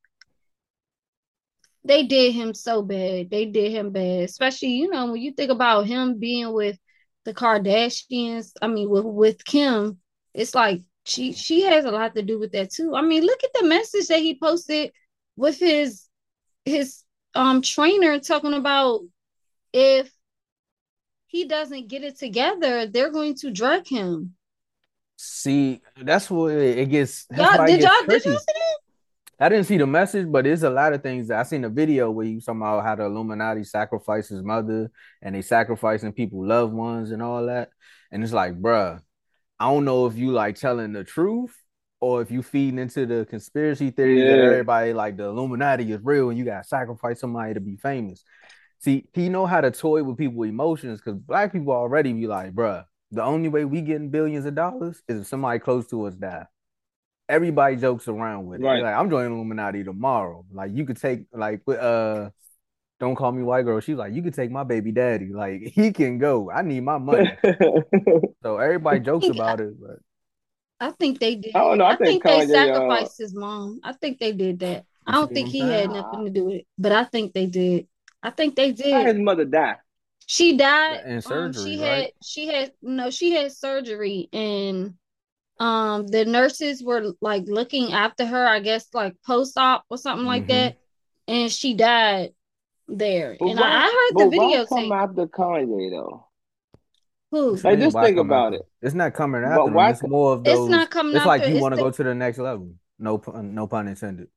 [1.83, 3.29] they did him so bad.
[3.29, 6.77] They did him bad, especially you know when you think about him being with
[7.25, 8.51] the Kardashians.
[8.61, 9.99] I mean, with with Kim,
[10.33, 12.95] it's like she she has a lot to do with that too.
[12.95, 14.91] I mean, look at the message that he posted
[15.35, 16.08] with his
[16.69, 17.03] his
[17.35, 19.01] um trainer talking about
[19.73, 20.09] if
[21.27, 24.35] he doesn't get it together, they're going to drug him.
[25.15, 27.27] See, that's what it gets.
[27.35, 28.77] Y'all, did y'all did y'all see that?
[29.41, 31.69] I didn't see the message, but there's a lot of things that I seen a
[31.69, 34.91] video where you somehow how the Illuminati sacrificed his mother
[35.21, 37.69] and they sacrificing people loved ones and all that.
[38.11, 38.99] And it's like, bruh,
[39.57, 41.55] I don't know if you like telling the truth
[42.01, 44.35] or if you feeding into the conspiracy theory yeah.
[44.35, 48.23] that everybody like the Illuminati is real and you gotta sacrifice somebody to be famous.
[48.79, 52.53] See, he know how to toy with people's emotions because black people already be like,
[52.53, 56.15] bruh, the only way we getting billions of dollars is if somebody close to us
[56.15, 56.45] die
[57.29, 58.63] everybody jokes around with it.
[58.63, 58.81] Right.
[58.83, 60.43] Like I'm joining Illuminati tomorrow.
[60.51, 62.29] Like you could take like uh
[62.99, 63.79] don't call me white girl.
[63.79, 65.31] She's like, you could take my baby daddy.
[65.31, 66.51] Like he can go.
[66.51, 67.31] I need my money.
[68.43, 69.99] so everybody jokes about it, but
[70.79, 71.55] I think they did.
[71.55, 71.85] I don't know.
[71.85, 73.79] I, I think, think Kanye, they uh, sacrificed uh, his mom.
[73.83, 74.85] I think they did that.
[75.05, 77.87] I don't think he had nothing to do with it, but I think they did.
[78.21, 79.07] I think they did.
[79.07, 79.77] his mother died?
[80.27, 81.63] She died in surgery.
[81.63, 81.89] Um, she right?
[81.89, 84.93] had she had no, she had surgery and
[85.59, 90.43] um the nurses were like looking after her i guess like post-op or something like
[90.43, 90.51] mm-hmm.
[90.51, 90.77] that
[91.27, 92.29] and she died
[92.87, 96.25] there but and why, I, I, heard the video come after kanye though
[97.31, 97.55] who?
[97.55, 98.61] Hey, just think about it.
[98.81, 101.59] it's not coming after why, it's more of those it's not coming it's like you
[101.59, 102.73] want to go to the next level.
[102.97, 104.27] No no pun intended.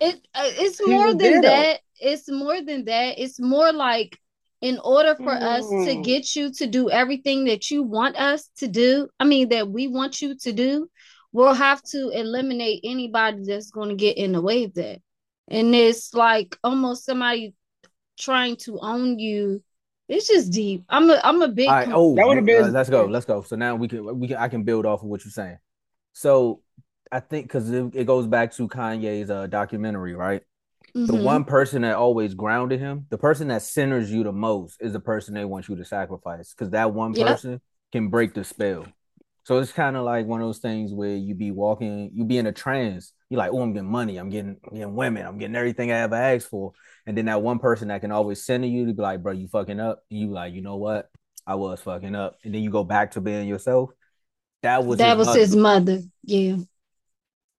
[0.00, 1.80] It uh, it's more than that.
[2.00, 3.18] It's more than that.
[3.18, 4.18] It's more like
[4.62, 5.42] in order for mm.
[5.42, 6.04] us to mm.
[6.04, 9.88] get you to do everything that you want us to do, I mean, that we
[9.88, 10.88] want you to do,
[11.32, 15.00] we'll have to eliminate anybody that's going to get in the way of that.
[15.48, 17.54] And it's like almost somebody
[18.18, 19.62] trying to own you.
[20.12, 20.84] It's just deep.
[20.88, 21.68] I'm a I'm a big.
[21.68, 22.64] Right, oh, that would have been.
[22.64, 23.06] Uh, let's go.
[23.06, 23.42] Let's go.
[23.42, 25.58] So now we can we can I can build off of what you're saying.
[26.12, 26.60] So
[27.10, 30.42] I think because it, it, goes back to Kanye's uh, documentary, right?
[30.94, 31.06] mm-hmm.
[31.06, 34.92] the one person that always grounded him, the person that centers you the most is
[34.92, 37.60] the person they want you to sacrifice because that one person yep.
[37.92, 38.86] can break the spell.
[39.44, 42.38] So it's kind of like one of those things where you be walking, you be
[42.38, 43.12] in a trance.
[43.28, 46.00] You're like, oh, I'm getting money, I'm getting, I'm getting women, I'm getting everything I
[46.00, 46.72] ever asked for.
[47.06, 49.48] And then that one person that can always center you to be like, bro, you
[49.48, 50.04] fucking up.
[50.10, 51.10] And you like, you know what?
[51.46, 52.38] I was fucking up.
[52.44, 53.90] And then you go back to being yourself.
[54.62, 55.40] That was that his was mother.
[55.40, 55.98] his mother.
[56.22, 56.56] Yeah.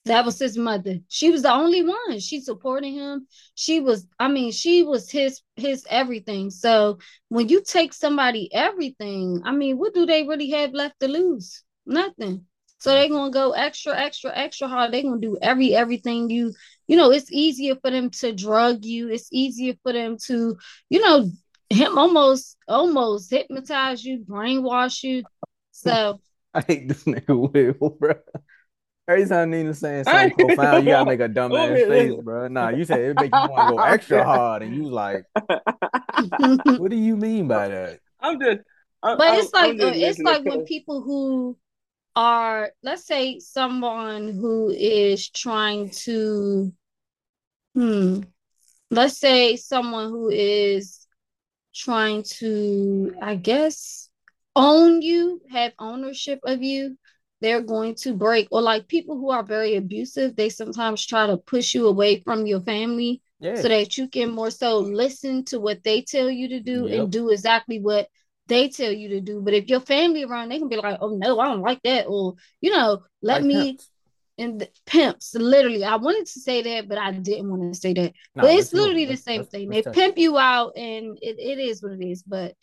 [0.06, 1.00] That was his mother.
[1.08, 2.20] She was the only one.
[2.20, 3.28] She supported him.
[3.56, 6.50] She was, I mean, she was his his everything.
[6.50, 11.08] So when you take somebody everything, I mean, what do they really have left to
[11.08, 11.64] lose?
[11.86, 12.46] Nothing.
[12.80, 14.92] So they're gonna go extra, extra, extra hard.
[14.92, 16.54] They're gonna do every everything you,
[16.88, 20.58] you know, it's easier for them to drug you, it's easier for them to,
[20.90, 21.30] you know,
[21.70, 25.24] him almost almost hypnotize you, brainwash you.
[25.72, 26.20] So
[26.54, 28.14] I hate this nigga Will, bro.
[29.08, 32.48] Every time Nina saying something profound, you gotta make a dumbass face, bro.
[32.48, 36.90] Nah, you said it make you want to go extra hard, and you like, what
[36.90, 38.00] do you mean by that?
[38.22, 38.60] I'm just,
[39.02, 41.58] I'm, but it's I'm, like I'm uh, it's like when people who
[42.16, 46.74] are, let's say, someone who is trying to,
[47.74, 48.22] hmm,
[48.92, 51.08] let's say someone who is
[51.74, 54.10] trying to, I guess,
[54.56, 56.98] own you, have ownership of you
[57.44, 61.36] they're going to break or like people who are very abusive they sometimes try to
[61.36, 63.56] push you away from your family yeah.
[63.56, 67.02] so that you can more so listen to what they tell you to do yep.
[67.02, 68.08] and do exactly what
[68.48, 71.16] they tell you to do but if your family around they can be like oh
[71.16, 73.90] no i don't like that or you know let like me pimps.
[74.38, 77.94] and the, pimps literally i wanted to say that but i didn't want to say
[77.94, 81.60] that no, but it's literally the same thing they pimp you out and it, it
[81.60, 82.56] is what it is but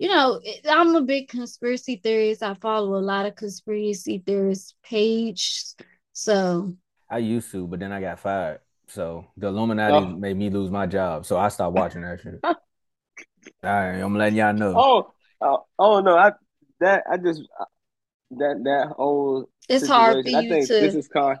[0.00, 2.42] you know, I'm a big conspiracy theorist.
[2.42, 5.62] I follow a lot of conspiracy theorist page.
[6.14, 6.74] So
[7.10, 8.60] I used to, but then I got fired.
[8.88, 10.06] So the Illuminati oh.
[10.06, 11.26] made me lose my job.
[11.26, 12.40] So I stopped watching that shit.
[13.62, 14.74] All right, I'm letting y'all know.
[14.76, 16.32] Oh, oh, oh no, I
[16.80, 17.42] that I just
[18.32, 20.72] that that whole it's hard for you I think to.
[20.72, 21.38] This is Con.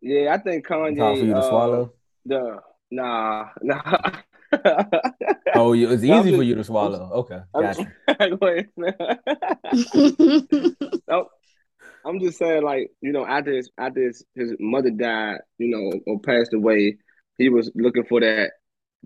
[0.00, 0.92] Yeah, I think Kanye.
[0.92, 1.92] It's hard for you to uh, swallow.
[2.24, 4.00] The nah, nah.
[5.54, 7.10] oh, it's easy just, for you to swallow.
[7.12, 7.92] Okay, gotcha.
[11.08, 11.30] nope.
[12.04, 15.92] I'm just saying, like you know, after his after his, his mother died, you know,
[16.06, 16.98] or passed away,
[17.36, 18.52] he was looking for that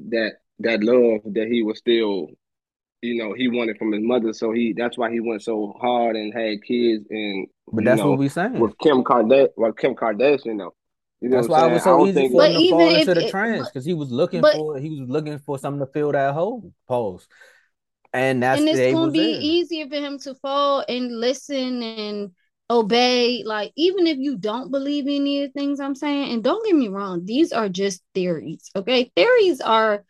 [0.08, 2.28] that that love that he was still,
[3.02, 4.32] you know, he wanted from his mother.
[4.32, 7.46] So he that's why he went so hard and had kids and.
[7.72, 9.48] But that's know, what we saying with Kim Kardashian.
[9.56, 10.74] Well, Kim Kardashian, though.
[11.20, 13.68] You know That's why it was so easy for him to fall into the trance
[13.68, 16.72] because he was looking but, for he was looking for something to fill that hole.
[16.88, 17.28] Pause.
[18.12, 19.40] And that's and it's gonna be there.
[19.40, 22.30] easier for him to fall and listen and
[22.70, 23.42] obey.
[23.44, 26.74] Like even if you don't believe any of the things I'm saying, and don't get
[26.74, 28.70] me wrong, these are just theories.
[28.74, 30.04] Okay, theories are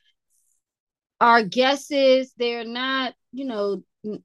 [1.21, 2.33] are guesses.
[2.37, 3.83] They're not, you know,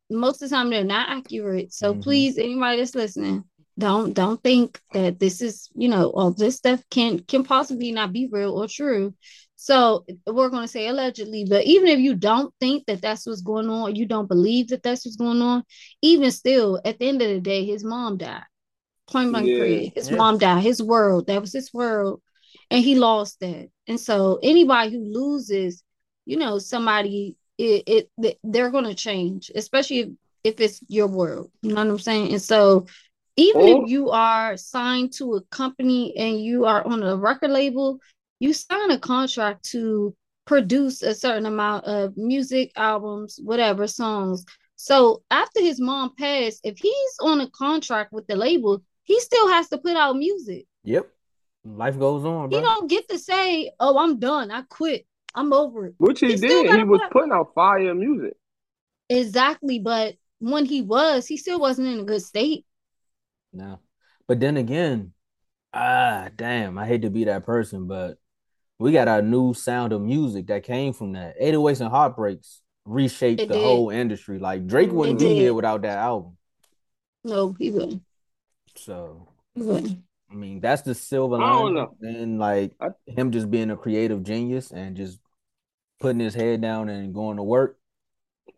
[0.09, 1.73] most of the time they're not accurate.
[1.73, 2.01] So mm-hmm.
[2.01, 3.43] please, anybody that's listening,
[3.77, 8.13] don't don't think that this is you know all this stuff can can possibly not
[8.13, 9.13] be real or true
[9.57, 13.41] so we're going to say allegedly but even if you don't think that that's what's
[13.41, 15.63] going on you don't believe that that's what's going on
[16.01, 18.43] even still at the end of the day his mom died
[19.09, 19.89] point blank yeah.
[19.93, 20.15] his yeah.
[20.15, 22.21] mom died his world that was his world
[22.71, 25.83] and he lost that and so anybody who loses
[26.25, 30.09] you know somebody it, it they're going to change especially if,
[30.43, 32.85] if it's your world you know what i'm saying and so
[33.37, 33.83] even oh.
[33.83, 37.99] if you are signed to a company and you are on a record label,
[38.39, 40.15] you sign a contract to
[40.45, 44.45] produce a certain amount of music, albums, whatever songs.
[44.77, 49.47] So after his mom passed, if he's on a contract with the label, he still
[49.49, 50.65] has to put out music.
[50.83, 51.09] Yep.
[51.65, 52.49] Life goes on.
[52.49, 52.59] Bro.
[52.59, 54.51] He don't get to say, "Oh, I'm done.
[54.51, 55.07] I quit.
[55.35, 56.75] I'm over it." Which he, he did.
[56.75, 58.33] He was putting out fire music.
[59.09, 62.65] Exactly, but when he was, he still wasn't in a good state.
[63.53, 63.79] No.
[64.27, 65.13] But then again,
[65.73, 68.17] ah, damn, I hate to be that person, but
[68.79, 71.39] we got our new sound of music that came from that.
[71.39, 73.63] 808s and Heartbreaks reshaped it the did.
[73.63, 74.39] whole industry.
[74.39, 76.37] Like Drake wouldn't be here without that album.
[77.23, 78.03] No, he wouldn't.
[78.75, 79.99] So he wouldn't.
[80.29, 81.87] I mean, that's the silver lining.
[82.01, 85.19] And like I, him just being a creative genius and just
[85.99, 87.77] putting his head down and going to work.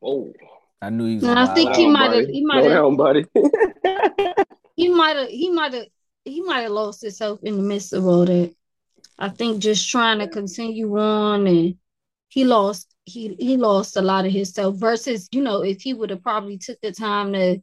[0.01, 0.33] Oh,
[0.81, 1.25] I knew he was.
[1.25, 2.27] I think he might have.
[2.27, 2.97] He might have.
[2.97, 3.25] buddy.
[4.75, 5.85] he might have he might have
[6.23, 8.53] he might have lost himself in the midst of all that.
[9.17, 11.75] I think just trying to continue on and
[12.29, 16.11] he lost he he lost a lot of himself versus you know if he would
[16.11, 17.59] have probably took the time to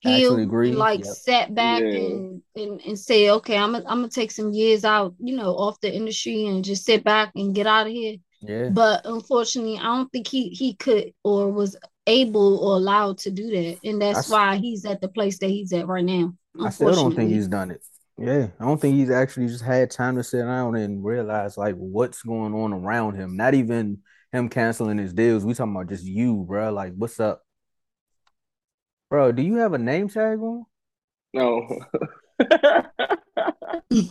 [0.00, 0.72] he'll agree.
[0.72, 1.14] like yep.
[1.14, 1.88] set back yeah.
[1.88, 5.54] and, and and say, okay, I'm gonna I'm gonna take some years out, you know,
[5.54, 8.16] off the industry and just sit back and get out of here.
[8.40, 8.68] Yeah.
[8.68, 11.76] But unfortunately, I don't think he he could or was
[12.06, 15.50] able or allowed to do that, and that's I, why he's at the place that
[15.50, 16.32] he's at right now.
[16.60, 17.82] I still don't think he's done it.
[18.16, 21.76] Yeah, I don't think he's actually just had time to sit down and realize like
[21.76, 23.36] what's going on around him.
[23.36, 23.98] Not even
[24.32, 25.44] him canceling his deals.
[25.44, 26.72] We talking about just you, bro.
[26.72, 27.42] Like, what's up,
[29.10, 29.32] bro?
[29.32, 30.64] Do you have a name tag on?
[31.34, 31.68] No.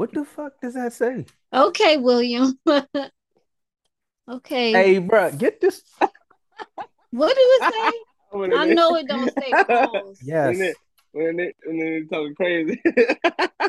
[0.00, 1.26] what the fuck does that say?
[1.52, 2.58] Okay, William.
[4.30, 4.72] okay.
[4.72, 5.82] Hey, bro, get this.
[7.10, 7.92] what do it say?
[8.56, 10.18] I know it don't say pause.
[10.22, 10.56] Yes.
[10.56, 10.76] When it,
[11.12, 12.80] when it, when it talking crazy.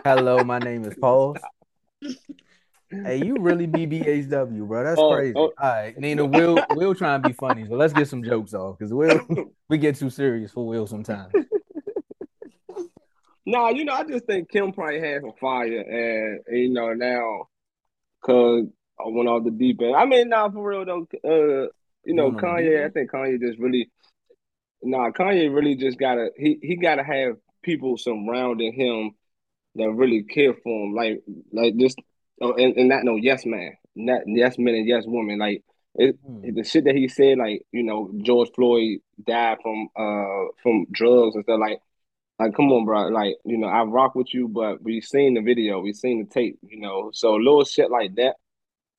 [0.06, 1.36] Hello, my name is Paul.
[2.90, 4.86] Hey, you really BBHW, bro.
[4.86, 5.34] That's oh, crazy.
[5.36, 5.52] Oh.
[5.62, 7.68] All right, Nina, we'll we'll try and be funny.
[7.68, 9.20] So let's get some jokes off because we'll
[9.68, 11.34] we get too serious for Will sometimes.
[13.52, 16.94] Nah, you know, I just think Kim probably had some fire, and, and you know
[16.94, 17.48] now,
[18.22, 18.66] cause
[19.00, 19.96] I went off the deep end.
[19.96, 21.08] I mean, nah, for real though.
[21.24, 21.68] Uh,
[22.04, 22.86] you know, Kanye.
[22.86, 23.90] I think Kanye just really,
[24.82, 29.12] nah, Kanye really just gotta he he gotta have people surrounding him
[29.76, 31.22] that really care for him, like
[31.52, 32.00] like just
[32.42, 35.38] Oh, and, and not no yes man, not yes men and yes woman.
[35.38, 36.42] Like it, hmm.
[36.56, 41.36] the shit that he said, like you know, George Floyd died from uh from drugs
[41.36, 41.60] and stuff.
[41.60, 41.80] Like,
[42.42, 43.10] like come on, bro.
[43.10, 46.26] Like you know, I rock with you, but we seen the video, we seen the
[46.26, 46.58] tape.
[46.64, 48.36] You know, so little shit like that.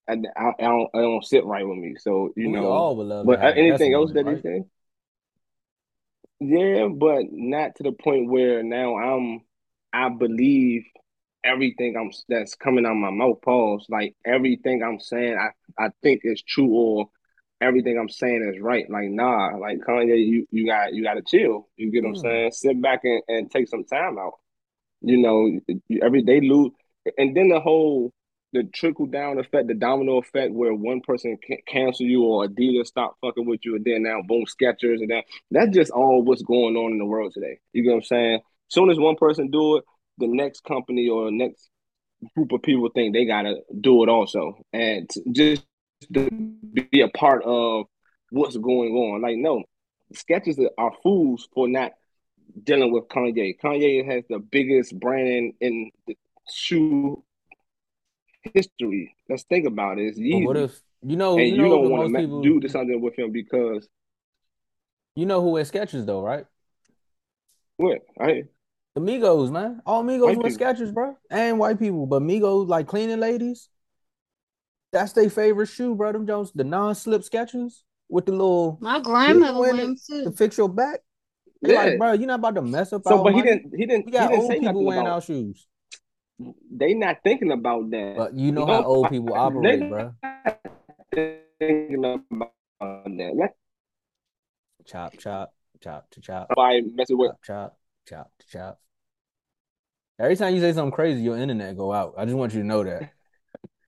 [0.08, 1.96] I, I, I don't I don't sit right with me.
[1.98, 4.36] So you we know, but uh, anything else that right?
[4.36, 4.64] he said,
[6.38, 9.40] yeah, but not to the point where now I'm
[9.92, 10.84] I believe
[11.42, 13.42] everything I'm that's coming out of my mouth.
[13.42, 13.86] Pause.
[13.88, 17.10] Like everything I'm saying, I I think is true, or
[17.62, 18.88] everything I'm saying is right.
[18.90, 21.68] Like nah, like Kanye, you you got you got to chill.
[21.76, 22.20] You get what I'm hmm.
[22.20, 22.52] saying?
[22.52, 24.34] Sit back and, and take some time out.
[25.00, 25.60] You know,
[26.02, 26.72] every day lose,
[27.18, 28.12] and then the whole
[28.52, 32.86] the trickle down effect, the domino effect, where one person can cancel you or Adidas
[32.86, 36.42] stop fucking with you, and then now boom, Skechers, and that that's just all what's
[36.42, 37.58] going on in the world today.
[37.72, 38.40] You get what I'm saying?
[38.68, 39.84] Soon as one person do it,
[40.18, 41.70] the next company or next
[42.36, 45.64] group of people think they gotta do it also, and just
[46.06, 46.28] to
[46.72, 47.86] be a part of
[48.30, 49.22] what's going on.
[49.22, 49.64] Like, no,
[50.14, 51.92] Skechers are fools for not
[52.62, 53.54] dealing with Kanye.
[53.62, 56.16] Kanye has the biggest brand in the
[56.50, 57.22] shoe
[58.54, 59.14] history.
[59.28, 60.06] Let's think about it.
[60.06, 60.44] It's easy.
[60.44, 61.38] what if you know?
[61.38, 62.42] And you, know, you don't want to people...
[62.42, 63.88] do something with him because
[65.14, 66.46] you know who wears Skechers though, right?
[67.76, 68.00] What?
[68.20, 68.44] I
[68.94, 69.80] the Migos, man.
[69.86, 71.16] All Migos wear Skechers, bro.
[71.30, 72.06] And white people.
[72.06, 73.68] But Migos, like cleaning ladies,
[74.92, 76.12] that's their favorite shoe, bro.
[76.12, 80.24] Them Jones, the non-slip Skechers with the little my grandmother wore them too.
[80.24, 81.00] To fix your back.
[81.60, 81.84] Yeah.
[81.84, 83.02] Like, bro, you're not about to mess up.
[83.04, 83.36] So, but money.
[83.36, 83.72] he didn't.
[83.76, 84.06] He didn't.
[84.06, 85.66] We got he didn't old people wearing our shoes.
[86.70, 88.14] They not thinking about that.
[88.16, 90.14] But you know how old people operate, bro.
[91.12, 93.50] Thinking about that.
[94.84, 96.48] Chop, chop, chop, to chop.
[96.56, 97.78] By messing with chop, chop
[98.08, 98.80] chop, chop.
[100.18, 102.14] Every time you say something crazy, your internet go out.
[102.16, 103.12] I just want you to know that.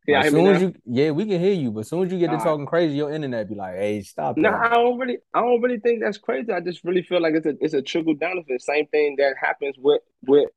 [0.06, 2.18] Yeah, as soon as you, yeah, we can hear you, but as soon as you
[2.18, 5.40] get to talking crazy, your internet be like, "Hey, stop." No, I don't really, I
[5.40, 6.52] don't really think that's crazy.
[6.52, 8.62] I just really feel like it's a, it's a trickle down effect.
[8.62, 10.50] Same thing that happens with with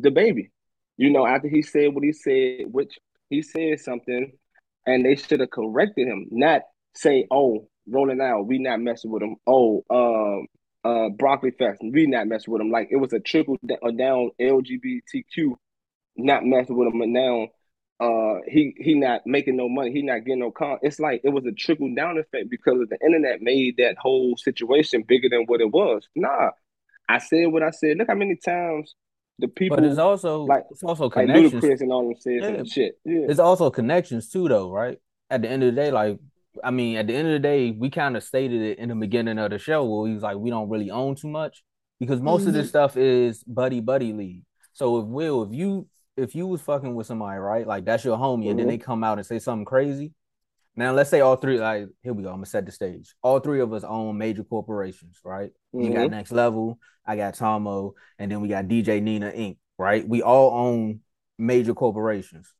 [0.00, 0.50] DaBaby.
[0.96, 4.32] You know, after he said what he said, which he said something,
[4.86, 6.62] and they should have corrected him, not
[6.94, 10.46] say, "Oh, Rolling Loud, we not messing with him." Oh, um,
[10.84, 12.70] uh broccoli fest we not messing with him.
[12.70, 15.56] Like it was a trickle uh, down LGBTQ
[16.16, 17.48] not messing with him, and now
[18.00, 20.78] uh he he not making no money, he not getting no con.
[20.82, 24.36] It's like it was a trickle down effect because of the internet made that whole
[24.36, 26.06] situation bigger than what it was.
[26.14, 26.50] Nah,
[27.08, 27.96] I said what I said.
[27.98, 28.94] Look how many times
[29.38, 29.76] the people.
[29.76, 31.54] But it's also like it's also connections.
[31.54, 32.62] Like Ludacris and all them said yeah.
[32.64, 32.98] shit.
[33.04, 33.26] Yeah.
[33.28, 34.98] It's also connections too, though, right?
[35.30, 36.18] At the end of the day, like
[36.62, 38.94] I mean, at the end of the day, we kind of stated it in the
[38.94, 41.62] beginning of the show where he was like, we don't really own too much
[42.00, 42.48] because most mm-hmm.
[42.48, 42.68] of this mm-hmm.
[42.68, 44.42] stuff is buddy buddy league.
[44.72, 45.88] So if Will, if you
[46.18, 48.50] if you was fucking with somebody, right, like that's your homie, mm-hmm.
[48.50, 48.70] and then mm-hmm.
[48.70, 50.12] they come out and say something crazy.
[50.76, 52.28] Now let's say all three, like here we go.
[52.28, 53.14] I'm gonna set the stage.
[53.22, 55.50] All three of us own major corporations, right?
[55.74, 55.80] Mm-hmm.
[55.80, 56.10] You got.
[56.10, 59.56] Next Level, I got Tomo, and then we got DJ Nina Inc.
[59.78, 60.06] Right?
[60.06, 61.00] We all own
[61.38, 62.52] major corporations.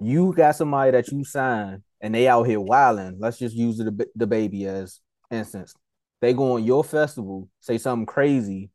[0.00, 3.18] You got somebody that you sign and they out here wilding.
[3.20, 5.74] Let's just use the DaBaby as instance.
[6.20, 8.70] They go on your festival, say something crazy,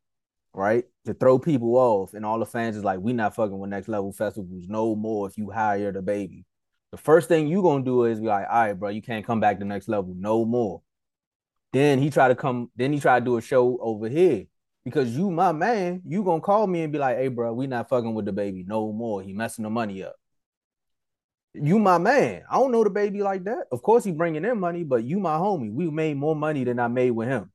[0.62, 3.70] right, to throw people off, and all the fans is like, "We not fucking with
[3.70, 6.46] next level festivals no more." If you hire DaBaby,
[6.92, 9.40] the first thing you gonna do is be like, "All right, bro, you can't come
[9.40, 10.82] back to next level no more."
[11.74, 12.72] Then he try to come.
[12.76, 14.46] Then he try to do a show over here.
[14.86, 17.90] because you my man, you gonna call me and be like, hey, bro, we not
[17.90, 19.22] fucking with DaBaby no more.
[19.22, 20.16] He messing the money up.
[21.54, 22.44] You my man.
[22.50, 23.66] I don't know DaBaby like that.
[23.72, 25.74] Of course he bringing in money, but you my homie.
[25.74, 27.52] We made more money than I made with him.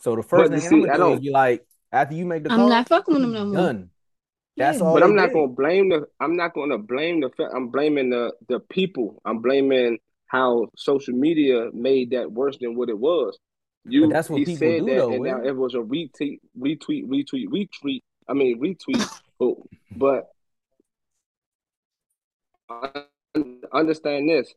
[0.00, 2.42] So the first but thing see, I'm gonna do is be like, after you make
[2.42, 3.54] the call, I'm not fucking with him no more.
[3.54, 3.90] Done.
[4.56, 4.84] That's yeah.
[4.84, 4.94] all.
[4.94, 5.34] But I'm not did.
[5.34, 6.06] gonna blame the.
[6.20, 7.30] I'm not gonna blame the.
[7.54, 9.20] I'm blaming the the people.
[9.24, 13.38] I'm blaming how social media made that worse than what it was.
[13.84, 14.02] You.
[14.02, 15.12] But that's what people said do, that, though.
[15.12, 18.02] And now it was a retweet, retweet, retweet, retweet.
[18.28, 19.20] I mean retweet.
[19.38, 20.26] but,
[23.34, 24.52] but understand this.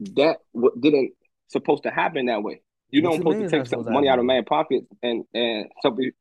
[0.00, 0.38] That
[0.80, 1.12] didn't
[1.48, 2.60] supposed to happen that way.
[2.94, 6.12] You don't supposed to take some money out of man's pocket and and something.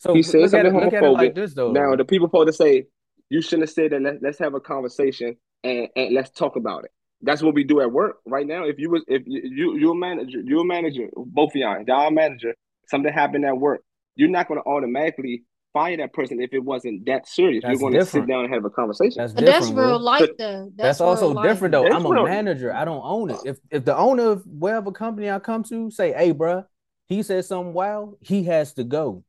[0.00, 1.12] So he said something homophobic.
[1.14, 2.86] Like this, though, now the people supposed to say
[3.28, 4.00] you shouldn't have said that.
[4.00, 6.92] Let, let's have a conversation and, and let's talk about it.
[7.20, 8.64] That's what we do at work right now.
[8.64, 11.84] If you was if you you you're a manager, you're a manager, both of y'all,
[11.86, 12.54] y'all manager.
[12.88, 13.82] Something happened at work.
[14.14, 15.42] You're not going to automatically
[15.76, 17.62] fire that person if it wasn't that serious.
[17.62, 19.16] That's You're going to sit down and have a conversation.
[19.18, 20.72] That's, but that's real life, though.
[20.74, 21.86] That's, that's also different, though.
[21.86, 22.72] I'm a manager.
[22.72, 23.38] I don't own it.
[23.44, 26.64] If if the owner of whatever company I come to say, "Hey, bro,
[27.08, 29.22] he said something wild," he has to go.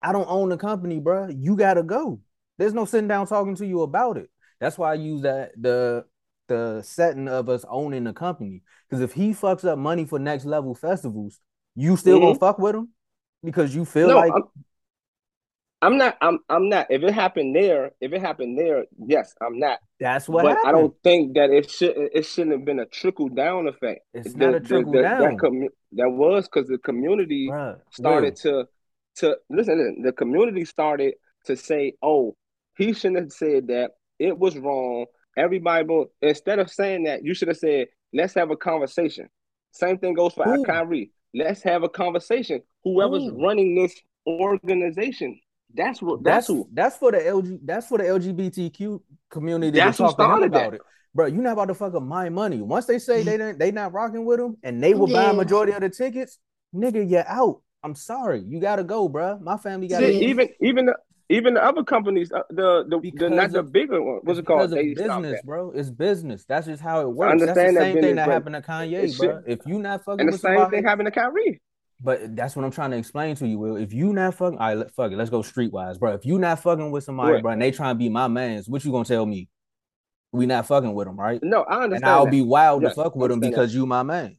[0.00, 1.28] I don't own the company, bro.
[1.28, 2.20] You got to go.
[2.56, 4.30] There's no sitting down talking to you about it.
[4.60, 6.06] That's why I use that the
[6.48, 8.62] the setting of us owning the company.
[8.88, 11.38] Because if he fucks up money for next level festivals,
[11.74, 12.28] you still mm-hmm.
[12.28, 12.88] gonna fuck with him
[13.44, 14.44] because you feel no, like I'm,
[15.82, 16.16] I'm not.
[16.20, 16.38] I'm.
[16.48, 16.86] I'm not.
[16.90, 19.80] If it happened there, if it happened there, yes, I'm not.
[19.98, 20.44] That's what.
[20.44, 20.68] But happened.
[20.68, 21.94] I don't think that it should.
[21.96, 24.00] It shouldn't have been a trickle down effect.
[24.14, 25.36] It's the, not a trickle the, the, down.
[25.36, 28.66] That, that was because the community Bruh, started to
[29.16, 30.02] to listen.
[30.02, 31.14] The community started
[31.46, 32.36] to say, "Oh,
[32.78, 33.90] he shouldn't have said that.
[34.20, 35.06] It was wrong."
[35.36, 35.88] Everybody,
[36.20, 39.28] instead of saying that, you should have said, "Let's have a conversation."
[39.72, 40.62] Same thing goes for Ooh.
[40.64, 41.10] Kyrie.
[41.34, 42.60] Let's have a conversation.
[42.84, 43.42] Whoever's Ooh.
[43.42, 45.40] running this organization,
[45.74, 46.22] that's what.
[46.22, 46.68] That's, that's who.
[46.72, 47.60] That's for the LG.
[47.64, 49.00] That's for the LGBTQ
[49.30, 49.78] community.
[49.78, 50.74] That's to talk to him about that.
[50.74, 50.80] it,
[51.14, 51.26] bro.
[51.26, 52.60] You not about to fuck up my money.
[52.60, 55.24] Once they say they didn't, they not rocking with them, and they will yeah.
[55.24, 56.38] buy a majority of the tickets,
[56.74, 57.60] nigga, you're out.
[57.84, 59.38] I'm sorry, you gotta go, bro.
[59.40, 60.96] My family got even even the
[61.28, 64.20] even the other companies, uh, the the, the not of, the bigger one.
[64.22, 64.70] What's it called?
[64.70, 65.72] They business, bro.
[65.72, 66.44] It's business.
[66.44, 67.28] That's just how it works.
[67.28, 69.42] I understand That's the same that thing that happened to Kanye, bro.
[69.46, 71.60] If you not fucking, and the same somebody, thing happened to Kyrie.
[72.02, 73.76] But that's what I'm trying to explain to you, Will.
[73.76, 76.14] If you not fucking, all right, fuck it, let's go streetwise, bro.
[76.14, 77.42] If you not fucking with somebody, right.
[77.42, 79.48] bro, and they trying to be my mans, what you gonna tell me?
[80.32, 81.38] We not fucking with them, right?
[81.42, 82.04] No, I understand.
[82.04, 82.30] And I'll that.
[82.30, 83.78] be wild yes, to fuck with them because that.
[83.78, 84.36] you my man,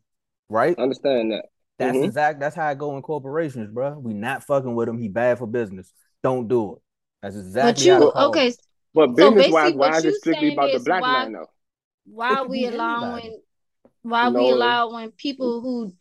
[0.49, 0.75] right?
[0.77, 1.45] I understand that.
[1.79, 2.05] That's mm-hmm.
[2.05, 2.39] exact.
[2.39, 3.97] That's how I go in corporations, bro.
[3.97, 4.97] We not fucking with him.
[4.97, 5.93] He bad for business.
[6.21, 6.79] Don't do it.
[7.21, 7.71] That's exactly.
[7.71, 8.47] But you okay?
[8.47, 8.57] It.
[8.93, 11.47] But business so wise, why is it strictly about the black why, man though?
[12.05, 13.39] Why we allowing?
[14.01, 15.93] Why we allowing people who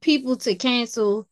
[0.00, 1.28] people to cancel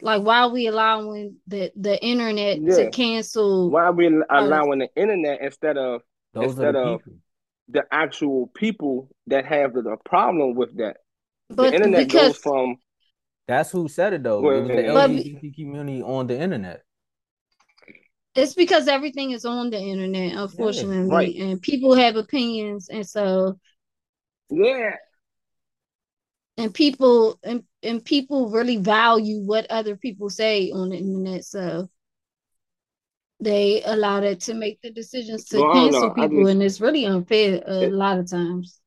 [0.00, 2.76] like why are we allowing the the internet yeah.
[2.76, 6.02] to cancel why are we allowing the internet instead of
[6.32, 7.00] Those instead the of
[7.68, 10.98] the actual people that have the, the problem with that?
[11.48, 12.76] But the internet because, goes from
[13.46, 14.40] that's who said it though.
[14.40, 16.82] Well, it was the lgbt community on the internet.
[18.34, 21.36] It's because everything is on the internet unfortunately yeah, right.
[21.36, 23.58] and people have opinions and so
[24.50, 24.96] yeah
[26.56, 31.88] and people and, and people really value what other people say on the internet so
[33.40, 37.04] they allow that to make the decisions to well, cancel people just, and it's really
[37.04, 38.80] unfair a it, lot of times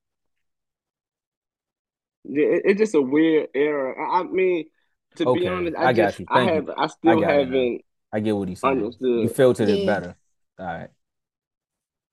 [2.24, 4.66] yeah it, it's just a weird era i mean
[5.16, 5.42] to okay.
[5.42, 6.74] be honest i, I got just, you Thank i have you.
[6.78, 7.82] i still I haven't
[8.14, 9.24] i get what he's saying understood.
[9.24, 9.76] you filtered yeah.
[9.76, 10.16] it better
[10.60, 10.90] all right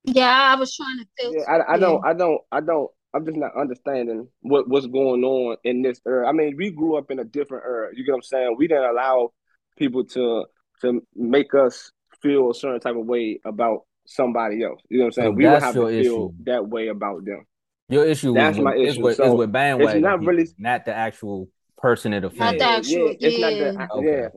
[0.05, 3.25] yeah i was trying to filter yeah, I, I don't i don't i don't I'm
[3.25, 6.29] just not understanding what what's going on in this era.
[6.29, 7.91] I mean, we grew up in a different era.
[7.95, 8.57] You get what I'm saying?
[8.59, 9.33] We didn't allow
[9.79, 10.47] people to
[10.83, 14.81] to make us feel a certain type of way about somebody else.
[14.89, 15.29] You know what I'm saying?
[15.29, 16.03] So we don't have to issue.
[16.03, 17.47] feel that way about them.
[17.89, 18.89] Your issue that's with, my issue.
[18.89, 19.97] Is with, so is with bandwagon.
[19.97, 21.49] It's not really not the actual
[21.79, 22.41] person it offends.
[22.41, 23.09] Not the actual.
[23.09, 23.71] Yeah, it's yeah.
[23.71, 24.07] not the okay.
[24.07, 24.29] yeah.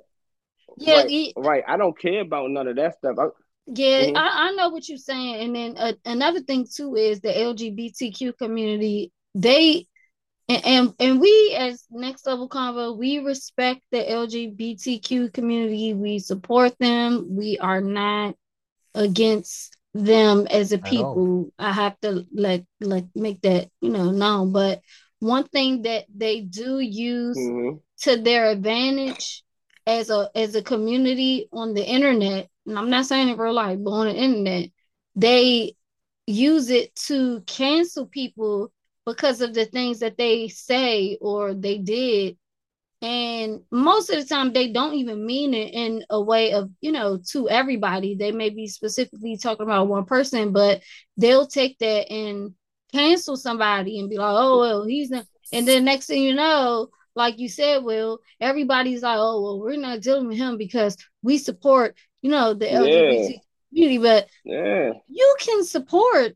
[0.80, 1.63] Yeah, right, it, right.
[1.67, 3.15] I don't care about none of that stuff.
[3.17, 3.28] I,
[3.68, 4.18] yeah, mm-hmm.
[4.18, 5.36] I, I know what you're saying.
[5.36, 9.11] And then uh, another thing too is the LGBTQ community.
[9.36, 9.88] They
[10.47, 15.93] and, and and we as next level convo, we respect the LGBTQ community.
[15.93, 17.36] We support them.
[17.36, 18.36] We are not
[18.95, 21.51] against them as a people.
[21.59, 24.53] I have to let let make that you know known.
[24.53, 24.82] But
[25.20, 27.78] one thing that they do use mm-hmm.
[28.03, 29.43] to their advantage
[29.86, 33.80] as a as a community on the internet and I'm not saying in real life,
[33.82, 34.70] but on the internet,
[35.15, 35.76] they
[36.28, 38.72] use it to cancel people
[39.05, 42.38] because of the things that they say or they did
[43.01, 46.91] And most of the time, they don't even mean it in a way of, you
[46.91, 48.15] know, to everybody.
[48.15, 50.82] They may be specifically talking about one person, but
[51.15, 52.55] they'll take that and
[52.93, 55.26] cancel somebody and be like, oh, well, he's not.
[55.51, 59.78] And then next thing you know, like you said, Will, everybody's like, oh, well, we're
[59.78, 61.95] not dealing with him because we support,
[62.28, 63.38] you know, the LGBT yeah.
[63.69, 63.97] community.
[63.99, 64.91] But yeah.
[65.07, 66.36] you can support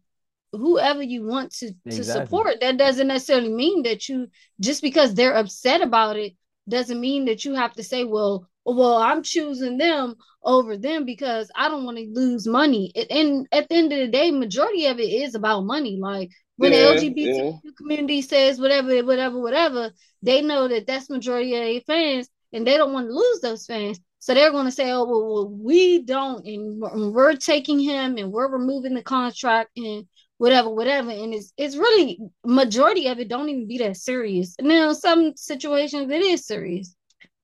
[0.54, 1.98] whoever you want to, exactly.
[1.98, 2.62] to support.
[2.62, 4.28] That doesn't necessarily mean that you,
[4.62, 6.34] just because they're upset about it,
[6.70, 11.52] doesn't mean that you have to say, well, well, I'm choosing them over them because
[11.56, 12.94] I don't want to lose money.
[13.10, 15.98] And at the end of the day, majority of it is about money.
[16.00, 17.72] Like when yeah, the LGBT yeah.
[17.78, 22.78] community says whatever, whatever, whatever, they know that that's majority of their fans, and they
[22.78, 24.00] don't want to lose those fans.
[24.22, 28.32] So they're going to say, "Oh, well, well we don't, and we're taking him, and
[28.32, 30.08] we're removing the contract, and
[30.38, 34.56] whatever, whatever." And it's it's really majority of it don't even be that serious.
[34.62, 36.96] Now, some situations it is serious,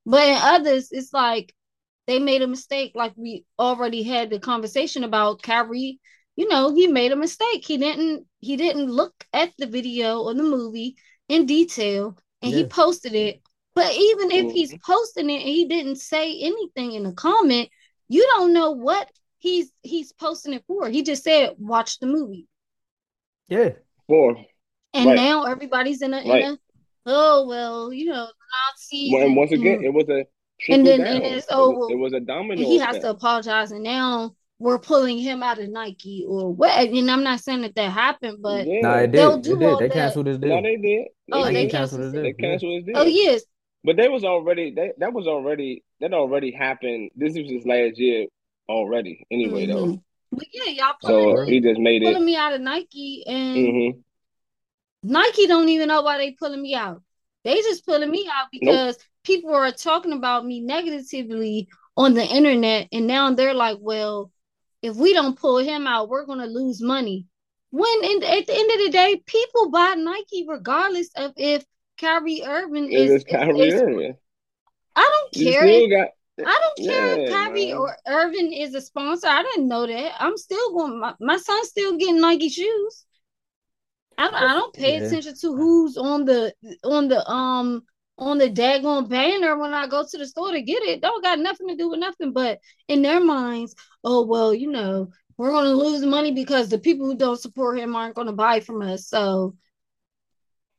[0.05, 1.53] but in others, it's like
[2.07, 2.93] they made a mistake.
[2.95, 5.99] Like we already had the conversation about Kyrie
[6.37, 7.65] you know, he made a mistake.
[7.65, 10.95] He didn't he didn't look at the video or the movie
[11.27, 12.59] in detail and yeah.
[12.59, 13.41] he posted it.
[13.77, 17.69] But even if he's posting it and he didn't say anything in the comment,
[18.09, 19.07] you don't know what
[19.37, 20.89] he's he's posting it for.
[20.89, 22.47] He just said watch the movie.
[23.49, 23.69] Yeah.
[24.07, 24.35] For
[24.95, 25.15] and right.
[25.15, 26.43] now everybody's in a, right.
[26.43, 26.57] in a
[27.05, 28.27] oh well, you know,
[28.71, 29.11] Nazis.
[29.13, 30.25] Well, and once again, it was a
[30.69, 32.59] and then and it's, oh, it was, it was a domino.
[32.59, 36.71] He has to apologize, and now we're pulling him out of Nike or what.
[36.71, 38.79] And I'm not saying that that happened, but yeah.
[38.81, 39.41] no, it did.
[39.43, 39.79] Do it did.
[39.79, 40.49] They canceled his deal.
[40.49, 41.07] No, they did.
[41.31, 42.23] Oh, they, they canceled his deal.
[42.23, 42.97] They canceled his deal.
[42.97, 43.43] Oh, yes.
[43.87, 47.11] But that was already that that was already that already happened.
[47.15, 48.27] This was his last year
[48.67, 49.25] already.
[49.31, 49.91] Anyway, mm-hmm.
[49.91, 50.03] though.
[50.29, 53.55] But yeah, y'all so he just made pulling it pulling me out of Nike, and
[53.55, 53.99] mm-hmm.
[55.03, 57.01] Nike don't even know why they pulling me out.
[57.45, 59.05] They just pulling me out because nope.
[59.23, 64.31] people are talking about me negatively on the internet, and now they're like, well
[64.81, 67.25] if we don't pull him out, we're going to lose money.
[67.71, 71.65] When in, at the end of the day, people buy Nike regardless of if
[71.99, 74.15] Kyrie Irving is, is Kyrie is, Irving.
[74.95, 75.89] I don't care.
[75.89, 77.77] Got, I don't care yeah, if Kyrie man.
[77.77, 79.27] or Irving is a sponsor.
[79.27, 80.13] I didn't know that.
[80.19, 80.99] I'm still going.
[80.99, 83.05] My, my son's still getting Nike shoes.
[84.17, 85.05] I, I don't pay yeah.
[85.05, 87.83] attention to who's on the on the um
[88.17, 91.01] on the daggone banner when I go to the store to get it.
[91.01, 92.33] Don't got nothing to do with nothing.
[92.33, 97.05] But in their minds, oh well, you know, we're gonna lose money because the people
[97.05, 99.07] who don't support him aren't gonna buy from us.
[99.07, 99.55] So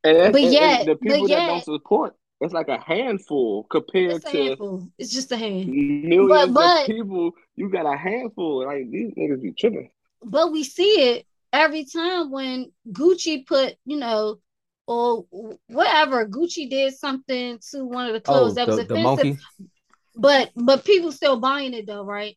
[0.05, 4.13] and, but and, yet the people that yet, don't support it's like a handful compared
[4.13, 4.89] it's to handful.
[4.97, 7.33] it's just a hand millions but, but, of people.
[7.57, 8.65] You got a handful.
[8.65, 9.91] Like these niggas be tripping.
[10.23, 14.39] But we see it every time when Gucci put, you know,
[14.87, 15.27] or
[15.67, 16.27] whatever.
[16.27, 19.41] Gucci did something to one of the clothes oh, that was offensive.
[20.15, 22.37] But but people still buying it though, right?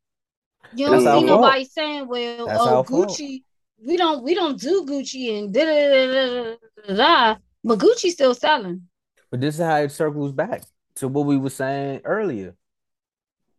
[0.73, 3.43] You don't see nobody saying, "Well, That's oh Gucci,
[3.85, 6.55] we don't we don't do Gucci and da da da
[6.87, 8.87] da da." But Gucci's still selling.
[9.29, 10.63] But this is how it circles back
[10.95, 12.55] to what we were saying earlier.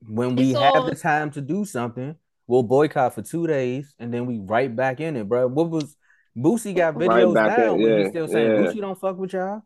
[0.07, 4.27] When we have the time to do something, we'll boycott for two days and then
[4.27, 5.47] we right back in it, bro.
[5.47, 5.97] What was
[6.37, 8.57] Boosie got videos right now yeah, he's still saying yeah.
[8.57, 9.63] Boosie don't fuck with y'all.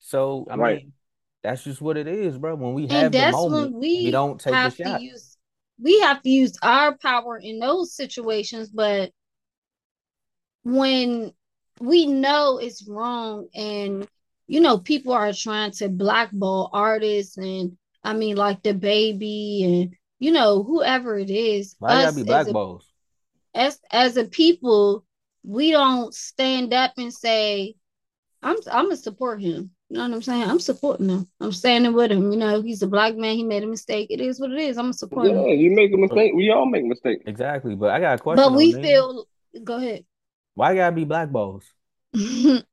[0.00, 0.76] So I right.
[0.76, 0.92] mean,
[1.42, 2.54] that's just what it is, bro.
[2.56, 5.00] When we have the moment, we, we, don't take the shot.
[5.00, 5.36] Use,
[5.80, 9.12] we have to use our power in those situations, but
[10.62, 11.32] when
[11.80, 14.06] we know it's wrong and
[14.46, 20.32] you know people are trying to blackball artists and I mean like DaBaby and you
[20.32, 21.76] know whoever it is.
[21.78, 22.82] Why gotta be blackballs?
[23.54, 25.04] as as a people,
[25.44, 27.76] we don't stand up and say,
[28.42, 30.42] "I'm I'm gonna support him." You know what I'm saying?
[30.42, 31.28] I'm supporting him.
[31.40, 32.32] I'm standing with him.
[32.32, 33.36] You know, he's a black man.
[33.36, 34.08] He made a mistake.
[34.10, 34.76] It is what it is.
[34.76, 35.46] I'm gonna support yeah, him.
[35.46, 36.32] Yeah, you make a mistake.
[36.34, 37.22] We all make mistakes.
[37.26, 37.74] Exactly.
[37.76, 38.44] But I got a question.
[38.44, 39.26] But we feel.
[39.62, 40.04] Go ahead.
[40.54, 41.64] Why gotta be black balls?
[42.14, 42.66] Look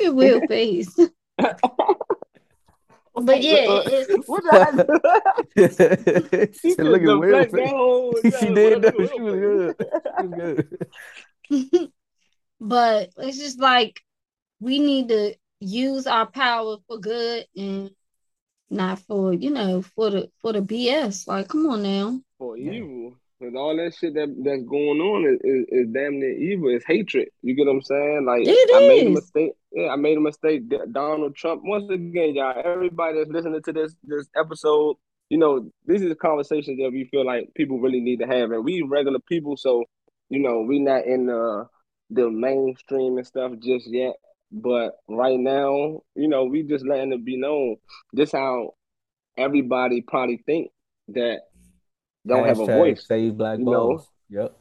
[0.00, 0.96] at Will face.
[3.20, 3.90] But yeah, what
[6.60, 8.12] she said, look at Will.
[8.22, 9.74] she did know she was good.
[10.20, 10.64] She was
[11.70, 11.90] good.
[12.60, 14.00] but it's just like
[14.60, 17.90] we need to use our power for good and
[18.70, 21.26] not for you know for the for the BS.
[21.26, 22.20] Like, come on now.
[22.38, 23.16] For evil.
[23.40, 26.74] Cause all that shit that, that's going on is, is, is, damn near evil.
[26.74, 27.28] It's hatred.
[27.40, 28.24] You get what I'm saying?
[28.26, 28.88] Like it I is.
[28.88, 29.52] made a mistake.
[29.70, 30.62] Yeah, I made a mistake.
[30.90, 31.62] Donald Trump.
[31.64, 34.96] Once again, y'all, everybody that's listening to this this episode,
[35.28, 38.50] you know, this is a conversation that we feel like people really need to have,
[38.50, 39.84] and we regular people, so
[40.30, 41.68] you know, we not in the
[42.10, 44.14] the mainstream and stuff just yet.
[44.50, 47.76] But right now, you know, we just letting it be known.
[48.12, 48.74] This how
[49.36, 50.70] everybody probably think
[51.08, 51.42] that
[52.26, 53.06] don't Hashtag have a voice.
[53.06, 54.08] Save black balls.
[54.30, 54.42] Know?
[54.42, 54.56] Yep.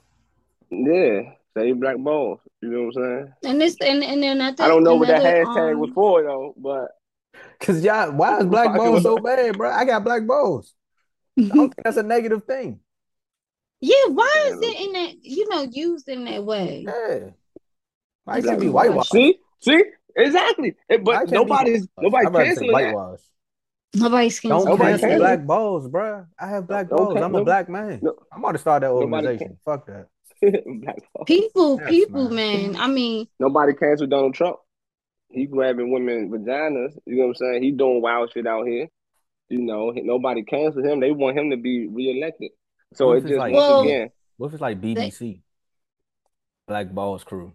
[0.72, 1.32] Yeah.
[1.58, 2.40] Save black balls.
[2.62, 3.34] You know what I'm saying?
[3.46, 6.24] And this and and then I, I don't know what that hashtag um, was for
[6.24, 6.92] though, but
[7.60, 9.72] Cause y'all, why is black balls so bad, bro?
[9.72, 10.74] I got black balls.
[11.38, 12.80] I don't think that's a negative thing.
[13.80, 16.84] Yeah, why is it in that you know used in that way?
[16.88, 17.30] Yeah,
[18.26, 19.12] I should be whitewashed.
[19.12, 19.84] See, see,
[20.16, 20.74] exactly.
[20.90, 23.20] But nobody's nobody's canceling whitewash.
[23.94, 24.66] Nobody's canceling.
[24.66, 26.26] Don't cancel black balls, bro.
[26.40, 27.18] I have black balls.
[27.18, 28.00] I'm a black man.
[28.02, 29.58] No, I'm about to start that organization.
[29.64, 30.08] Fuck that.
[31.26, 32.74] people, yes, people, man.
[32.74, 32.82] man.
[32.82, 34.58] I mean, nobody canceled Donald Trump.
[35.30, 36.96] He grabbing women vaginas.
[37.06, 37.64] You know what I'm saying?
[37.64, 38.88] He doing wild shit out here.
[39.50, 41.00] You know, nobody canceled him.
[41.00, 42.52] They want him to be reelected.
[42.94, 44.10] So it just like, once well, again.
[44.38, 45.20] What if it's like BBC?
[45.20, 45.42] They,
[46.68, 47.54] Black Balls Crew.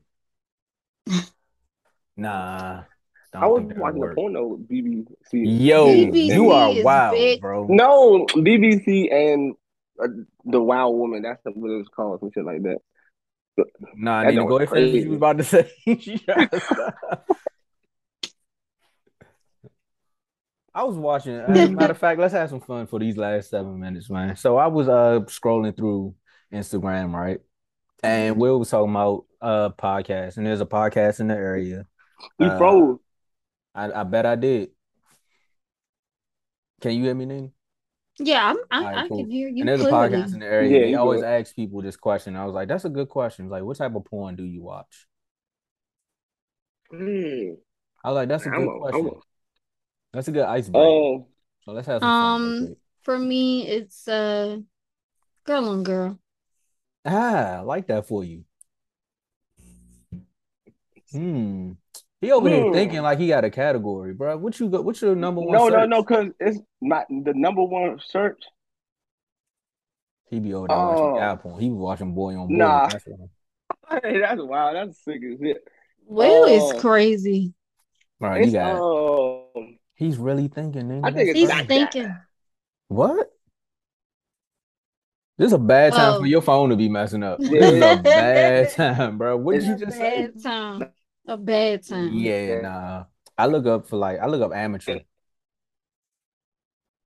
[2.16, 2.82] nah.
[3.34, 5.06] I was watching the porno BBC.
[5.32, 7.40] Yo, BBC you are wild, big.
[7.40, 7.66] bro.
[7.68, 9.54] No, BBC and
[10.02, 10.08] uh,
[10.44, 11.22] the Wild Woman.
[11.22, 12.78] That's what it was called, some shit like that.
[13.94, 15.70] nah, I need to go ahead and you was about to say.
[20.74, 21.38] I was watching.
[21.38, 24.36] Uh, matter of fact, let's have some fun for these last seven minutes, man.
[24.36, 26.14] So I was uh scrolling through
[26.52, 27.40] Instagram, right?
[28.02, 31.86] And Will was talking about uh podcast, and there's a podcast in the area.
[32.38, 32.98] He uh, froze.
[33.74, 34.70] I, I bet I did.
[36.80, 37.52] Can you hear me, Nene?
[38.18, 39.18] Yeah, I'm, right, I cool.
[39.18, 39.60] can hear you.
[39.60, 40.14] And there's clearly.
[40.14, 40.80] a podcast in the area.
[40.80, 41.28] Yeah, they always good.
[41.28, 42.36] ask people this question.
[42.36, 43.48] I was like, that's a good question.
[43.48, 45.06] Like, what type of porn do you watch?
[46.92, 47.56] Mm.
[48.04, 49.06] I was like, that's a good a, question.
[49.06, 49.10] A,
[50.12, 50.84] that's a good icebreaker.
[50.84, 51.28] Oh,
[51.64, 52.76] so let's have some um.
[53.02, 54.58] For me, it's uh,
[55.44, 56.18] girl on girl.
[57.04, 58.44] Ah, I like that for you.
[61.10, 61.72] Hmm.
[62.22, 62.54] He over hmm.
[62.54, 64.38] here thinking like he got a category, bro.
[64.38, 64.84] What you got?
[64.84, 65.58] What's your number one?
[65.58, 65.72] No, search?
[65.72, 68.40] no, no, because it's not the number one search.
[70.30, 71.18] He be over there uh, watching oh.
[71.18, 71.56] Apple.
[71.58, 72.54] He was watching Boy on Boy.
[72.54, 73.04] Nah, that's,
[74.04, 74.76] hey, that's wild.
[74.76, 75.68] That's sick as shit.
[76.06, 77.54] Will uh, is crazy.
[78.22, 80.82] All right, you got um, He's really thinking.
[80.82, 81.04] Nigga.
[81.04, 82.16] I think he's thinking.
[82.86, 83.32] What?
[85.38, 86.20] This is a bad time oh.
[86.20, 87.40] for your phone to be messing up.
[87.40, 89.36] This is a bad time, bro.
[89.38, 90.48] What did you just bad say?
[90.48, 90.92] Time.
[91.26, 92.12] A bad time.
[92.14, 93.04] Yeah, nah.
[93.38, 95.00] I look up for like I look up amateur.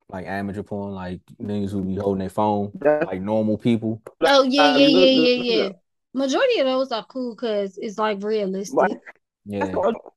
[0.09, 4.01] Like amateur porn, like niggas who be holding their phone, like normal people.
[4.23, 5.69] Oh yeah, yeah, yeah, yeah, yeah.
[6.15, 8.99] Majority of those are cool because it's like realistic.
[9.45, 9.73] Yeah.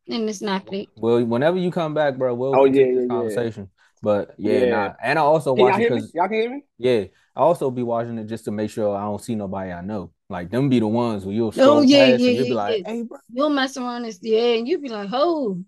[0.08, 0.90] And it's not fake.
[0.96, 3.64] Well, whenever you come back, bro, we'll oh, yeah, yeah, conversation.
[3.64, 4.00] Yeah.
[4.02, 4.70] But yeah, yeah.
[4.70, 4.94] Nah.
[5.04, 6.64] and I also watch it because y'all can hear me.
[6.78, 9.82] Yeah, I also be watching it just to make sure I don't see nobody I
[9.82, 10.12] know.
[10.30, 13.02] Like them be the ones where you'll oh yeah yeah yeah, you'll be like, hey
[13.02, 15.60] bro, you'll mess around this yeah, and you'll be like, oh,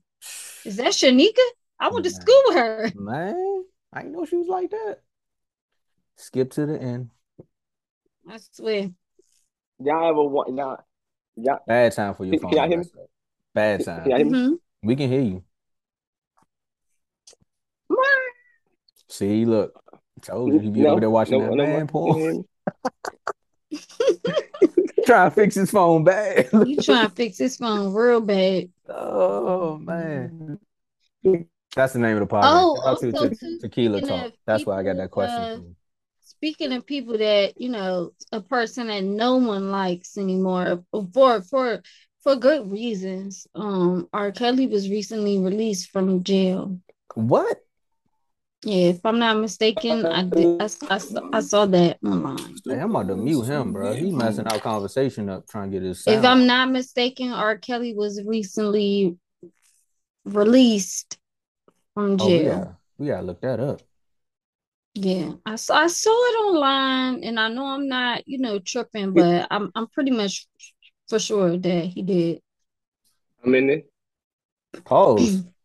[0.63, 1.39] is that Shanika?
[1.79, 2.91] I went to school with her.
[2.95, 4.99] Man, I didn't know she was like that.
[6.15, 7.09] Skip to the end.
[8.29, 8.91] I swear.
[9.79, 10.77] Y'all ever want y'all,
[11.35, 12.51] y'all bad time for your phone.
[12.51, 12.85] Can y'all hear me?
[13.55, 14.07] Bad time.
[14.07, 14.53] Mm-hmm.
[14.83, 15.43] We can hear you.
[19.09, 19.73] See, look,
[20.21, 22.45] told you he be no, over there watching no, that no, man porn.
[25.05, 26.49] trying to fix his phone bad.
[26.65, 28.69] you trying to fix his phone real bad.
[28.89, 30.59] Oh man.
[31.75, 32.41] That's the name of the podcast.
[32.43, 34.33] Oh, also to, to, tequila talk.
[34.45, 35.39] That's why I got that question.
[35.39, 35.59] Uh,
[36.21, 40.83] speaking of people that you know, a person that no one likes anymore
[41.13, 41.81] for for
[42.23, 43.47] for good reasons.
[43.55, 44.31] Um, R.
[44.31, 46.79] Kelly was recently released from jail.
[47.15, 47.57] What?
[48.63, 50.61] Yeah, if I'm not mistaken, I did.
[50.61, 50.99] I, I,
[51.33, 52.55] I saw that online.
[52.63, 53.93] Hey, I'm about to mute him, bro.
[53.93, 56.03] He's messing our conversation up, trying to get his.
[56.03, 56.19] Sound.
[56.19, 57.57] If I'm not mistaken, R.
[57.57, 59.17] Kelly was recently
[60.25, 61.17] released
[61.95, 62.27] from jail.
[62.27, 63.81] Oh, we, gotta, we gotta look that up.
[64.93, 69.13] Yeah, I saw I saw it online, and I know I'm not, you know, tripping,
[69.13, 70.47] but I'm I'm pretty much
[71.07, 72.41] for sure that he did.
[73.43, 73.91] I'm in it.
[74.85, 75.45] Pause.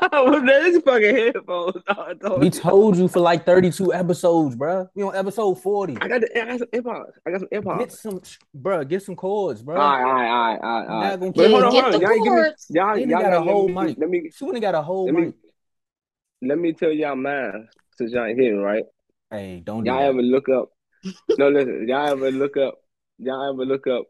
[0.12, 1.82] well, this fucking headphones.
[2.38, 4.88] we told you for like 32 episodes, bro.
[4.94, 5.98] We on episode 40.
[6.00, 7.10] I got the I got some AirPods.
[7.26, 7.78] I got some AirPods.
[7.78, 8.20] Get some,
[8.54, 8.84] bro.
[8.84, 9.80] Get some cords, bro.
[9.80, 11.20] All right, all right, all right, all right.
[11.20, 12.00] Not gonna hold on, hold on.
[12.00, 13.96] Y'all, give me, y'all, y'all got a whole mic.
[13.98, 14.30] Let me.
[14.34, 15.34] She wouldn't got a whole let mic.
[16.42, 18.84] Let me tell y'all mine since y'all ain't here, right?
[19.30, 19.84] Hey, don't.
[19.84, 20.70] Y'all do ever look up?
[21.38, 21.86] no, listen.
[21.88, 22.80] Y'all ever look up
[23.20, 24.04] y'all ever look up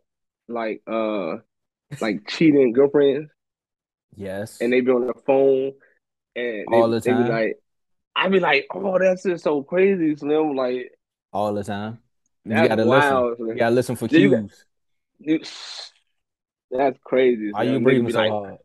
[0.49, 1.37] like uh
[2.01, 3.31] like cheating girlfriends?
[4.15, 4.59] Yes.
[4.61, 5.73] And they be on the phone
[6.37, 7.17] and all they, the time.
[7.19, 7.59] They be like,
[8.17, 10.57] I be like, oh, that's just so crazy, Slim.
[10.57, 10.93] Like
[11.33, 11.99] all the time.
[12.45, 13.49] You gotta wild, listen.
[13.49, 14.65] You gotta listen for cues.
[16.71, 17.51] That's crazy.
[17.53, 18.57] Why you breathing so like, hard?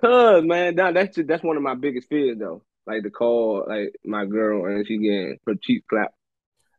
[0.00, 2.62] Cause man, that, that's just, that's one of my biggest fears though.
[2.86, 6.12] Like to call like my girl and she getting her cheek clap,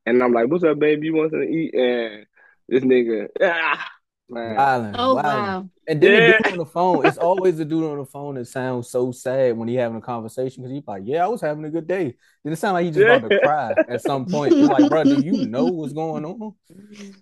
[0.06, 1.08] and I'm like, "What's up, baby?
[1.08, 2.26] You want something to eat?" And
[2.70, 3.88] this nigga, ah,
[4.30, 4.56] man.
[4.56, 5.70] Violent, oh wow!
[5.88, 6.38] And then yeah.
[6.38, 7.06] the dude on the phone.
[7.06, 10.02] It's always the dude on the phone that sounds so sad when he having a
[10.02, 12.86] conversation because he's like, "Yeah, I was having a good day." Then it sounds like
[12.86, 13.16] he just yeah.
[13.16, 14.54] about to cry at some point.
[14.54, 16.56] He's like, "Bro, do you know what's going on?"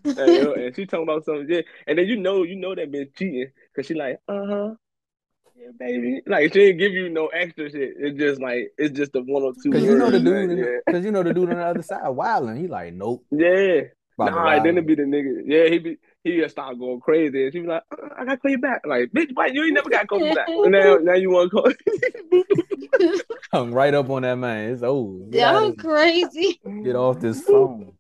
[0.06, 1.62] And, yo, and she talking about something, yeah.
[1.88, 4.76] And then you know, you know that bitch cheating because she like, "Uh huh."
[5.56, 6.22] Yeah, baby.
[6.26, 7.94] Like she didn't give you no extra shit.
[7.98, 9.72] It's just like it's just the one or two.
[9.72, 10.50] Cause you know the dude,
[10.86, 11.06] because yeah.
[11.06, 12.56] you know the dude on the other side wilding.
[12.58, 13.24] He like, nope.
[13.32, 13.82] Yeah.
[14.18, 15.42] Nah, then it be the nigga.
[15.46, 17.44] Yeah, he be he just start going crazy.
[17.44, 18.82] And she was like, uh, I gotta call you back.
[18.86, 20.48] Like, bitch, why you ain't never got to call me back.
[20.74, 21.72] Now now you wanna call
[23.52, 24.72] Hung right up on that man.
[24.72, 25.34] It's old.
[25.34, 26.60] Y'all crazy.
[26.84, 27.94] Get off this phone.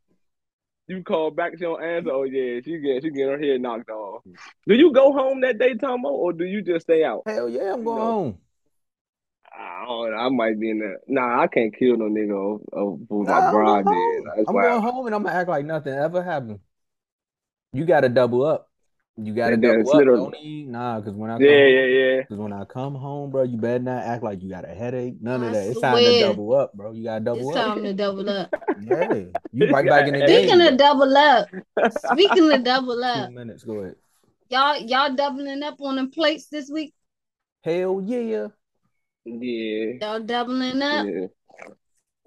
[0.87, 2.11] You call back, she don't answer.
[2.11, 4.23] Oh yeah, she get she get her head knocked off.
[4.67, 7.23] Do you go home that day, Tomo, or do you just stay out?
[7.25, 8.11] Hell yeah, I'm going you know?
[8.11, 8.37] home.
[9.55, 10.99] I, don't, I might be in there.
[11.07, 12.31] Nah, I can't kill no nigga
[12.73, 13.85] over, over nah, my bride.
[14.47, 16.59] I'm going home and I'm gonna act like nothing ever happened.
[17.73, 18.69] You got to double up.
[19.15, 20.05] You gotta double up.
[20.05, 23.29] Don't eat, nah, because when I come, yeah yeah yeah, because when I come home,
[23.29, 25.21] bro, you better not act like you got a headache.
[25.21, 25.67] None I of that.
[25.67, 26.93] It's time to double up, bro.
[26.93, 27.67] You gotta double it's up.
[27.67, 28.55] It's time to double up.
[28.81, 29.13] yeah,
[29.51, 30.47] you right back in the game.
[30.47, 31.47] Speaking of double up,
[32.11, 33.63] speaking of double up, Two minutes.
[33.63, 33.95] Go ahead.
[34.49, 36.95] Y'all, y'all doubling up on the plates this week?
[37.61, 38.47] Hell yeah.
[39.25, 39.91] Yeah.
[40.01, 41.05] Y'all doubling up.
[41.05, 41.27] Yeah.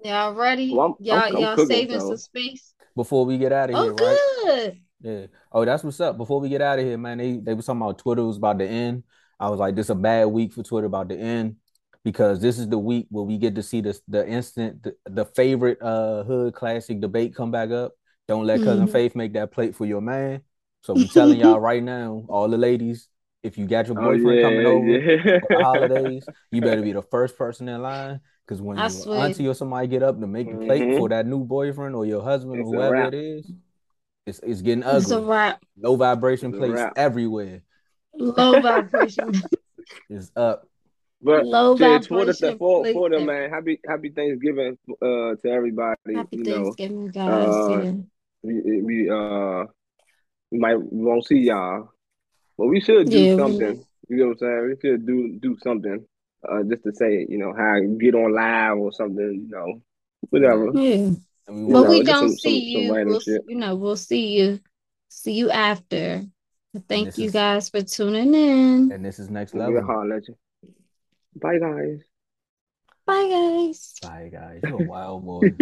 [0.05, 0.73] Y'all ready?
[0.73, 2.07] Well, I'm, y'all, I'm, y'all saving so.
[2.07, 3.93] some space before we get out of oh, here.
[3.93, 4.67] Good.
[4.69, 4.81] Right?
[5.01, 5.27] Yeah.
[5.51, 6.17] Oh, that's what's up.
[6.17, 8.59] Before we get out of here, man, they they was talking about Twitter was about
[8.59, 9.03] to end.
[9.39, 11.57] I was like, this is a bad week for Twitter about to end
[12.03, 15.25] because this is the week where we get to see this the instant the, the
[15.25, 17.93] favorite uh hood classic debate come back up.
[18.27, 18.91] Don't let cousin mm-hmm.
[18.91, 20.41] Faith make that plate for your man.
[20.81, 23.07] So we telling y'all right now, all the ladies,
[23.43, 25.39] if you got your oh, boyfriend oh, yeah, coming over yeah.
[25.39, 28.19] for the holidays, you better be the first person in line.
[28.45, 29.19] Because when I your swear.
[29.19, 30.97] auntie or somebody get up to make the plate mm-hmm.
[30.97, 33.51] for that new boyfriend or your husband it's or whoever it is,
[34.27, 35.01] it's it's getting ugly.
[35.01, 35.63] It's a wrap.
[35.77, 37.61] Low vibration place everywhere.
[38.13, 39.31] Low vibration.
[40.09, 40.67] it's up.
[41.21, 43.49] But Low vibration for, for them, man.
[43.49, 46.13] Happy Happy Thanksgiving uh, to everybody.
[46.13, 47.11] Happy you Thanksgiving, know.
[47.11, 47.47] guys.
[47.47, 47.91] Uh, yeah.
[48.43, 49.63] we, we uh
[50.51, 51.89] we might we won't see y'all,
[52.57, 53.85] but we should do yeah, something.
[54.09, 54.67] We, you know what I'm saying?
[54.67, 56.05] We should do do something.
[56.47, 59.81] Uh, just to say, you know, how get on live or something, you know,
[60.29, 60.71] whatever.
[60.73, 61.11] Yeah.
[61.49, 62.87] We but we don't some, see some, you.
[62.87, 64.59] Some we'll, you know, we'll see you.
[65.09, 66.23] See you after.
[66.87, 68.91] Thank you is, guys for tuning in.
[68.91, 69.81] And this is next level.
[71.41, 72.01] Bye guys.
[73.05, 73.93] Bye guys.
[74.01, 74.59] Bye guys.
[74.63, 75.41] You're a wild boy.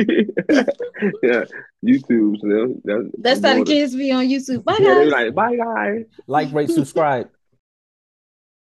[1.21, 1.45] yeah,
[1.85, 2.39] YouTube.
[2.41, 4.63] So that's, that's how the kids be on YouTube.
[4.63, 5.11] Bye guys.
[5.11, 6.05] like, bye guys.
[6.27, 7.29] Like, rate, subscribe.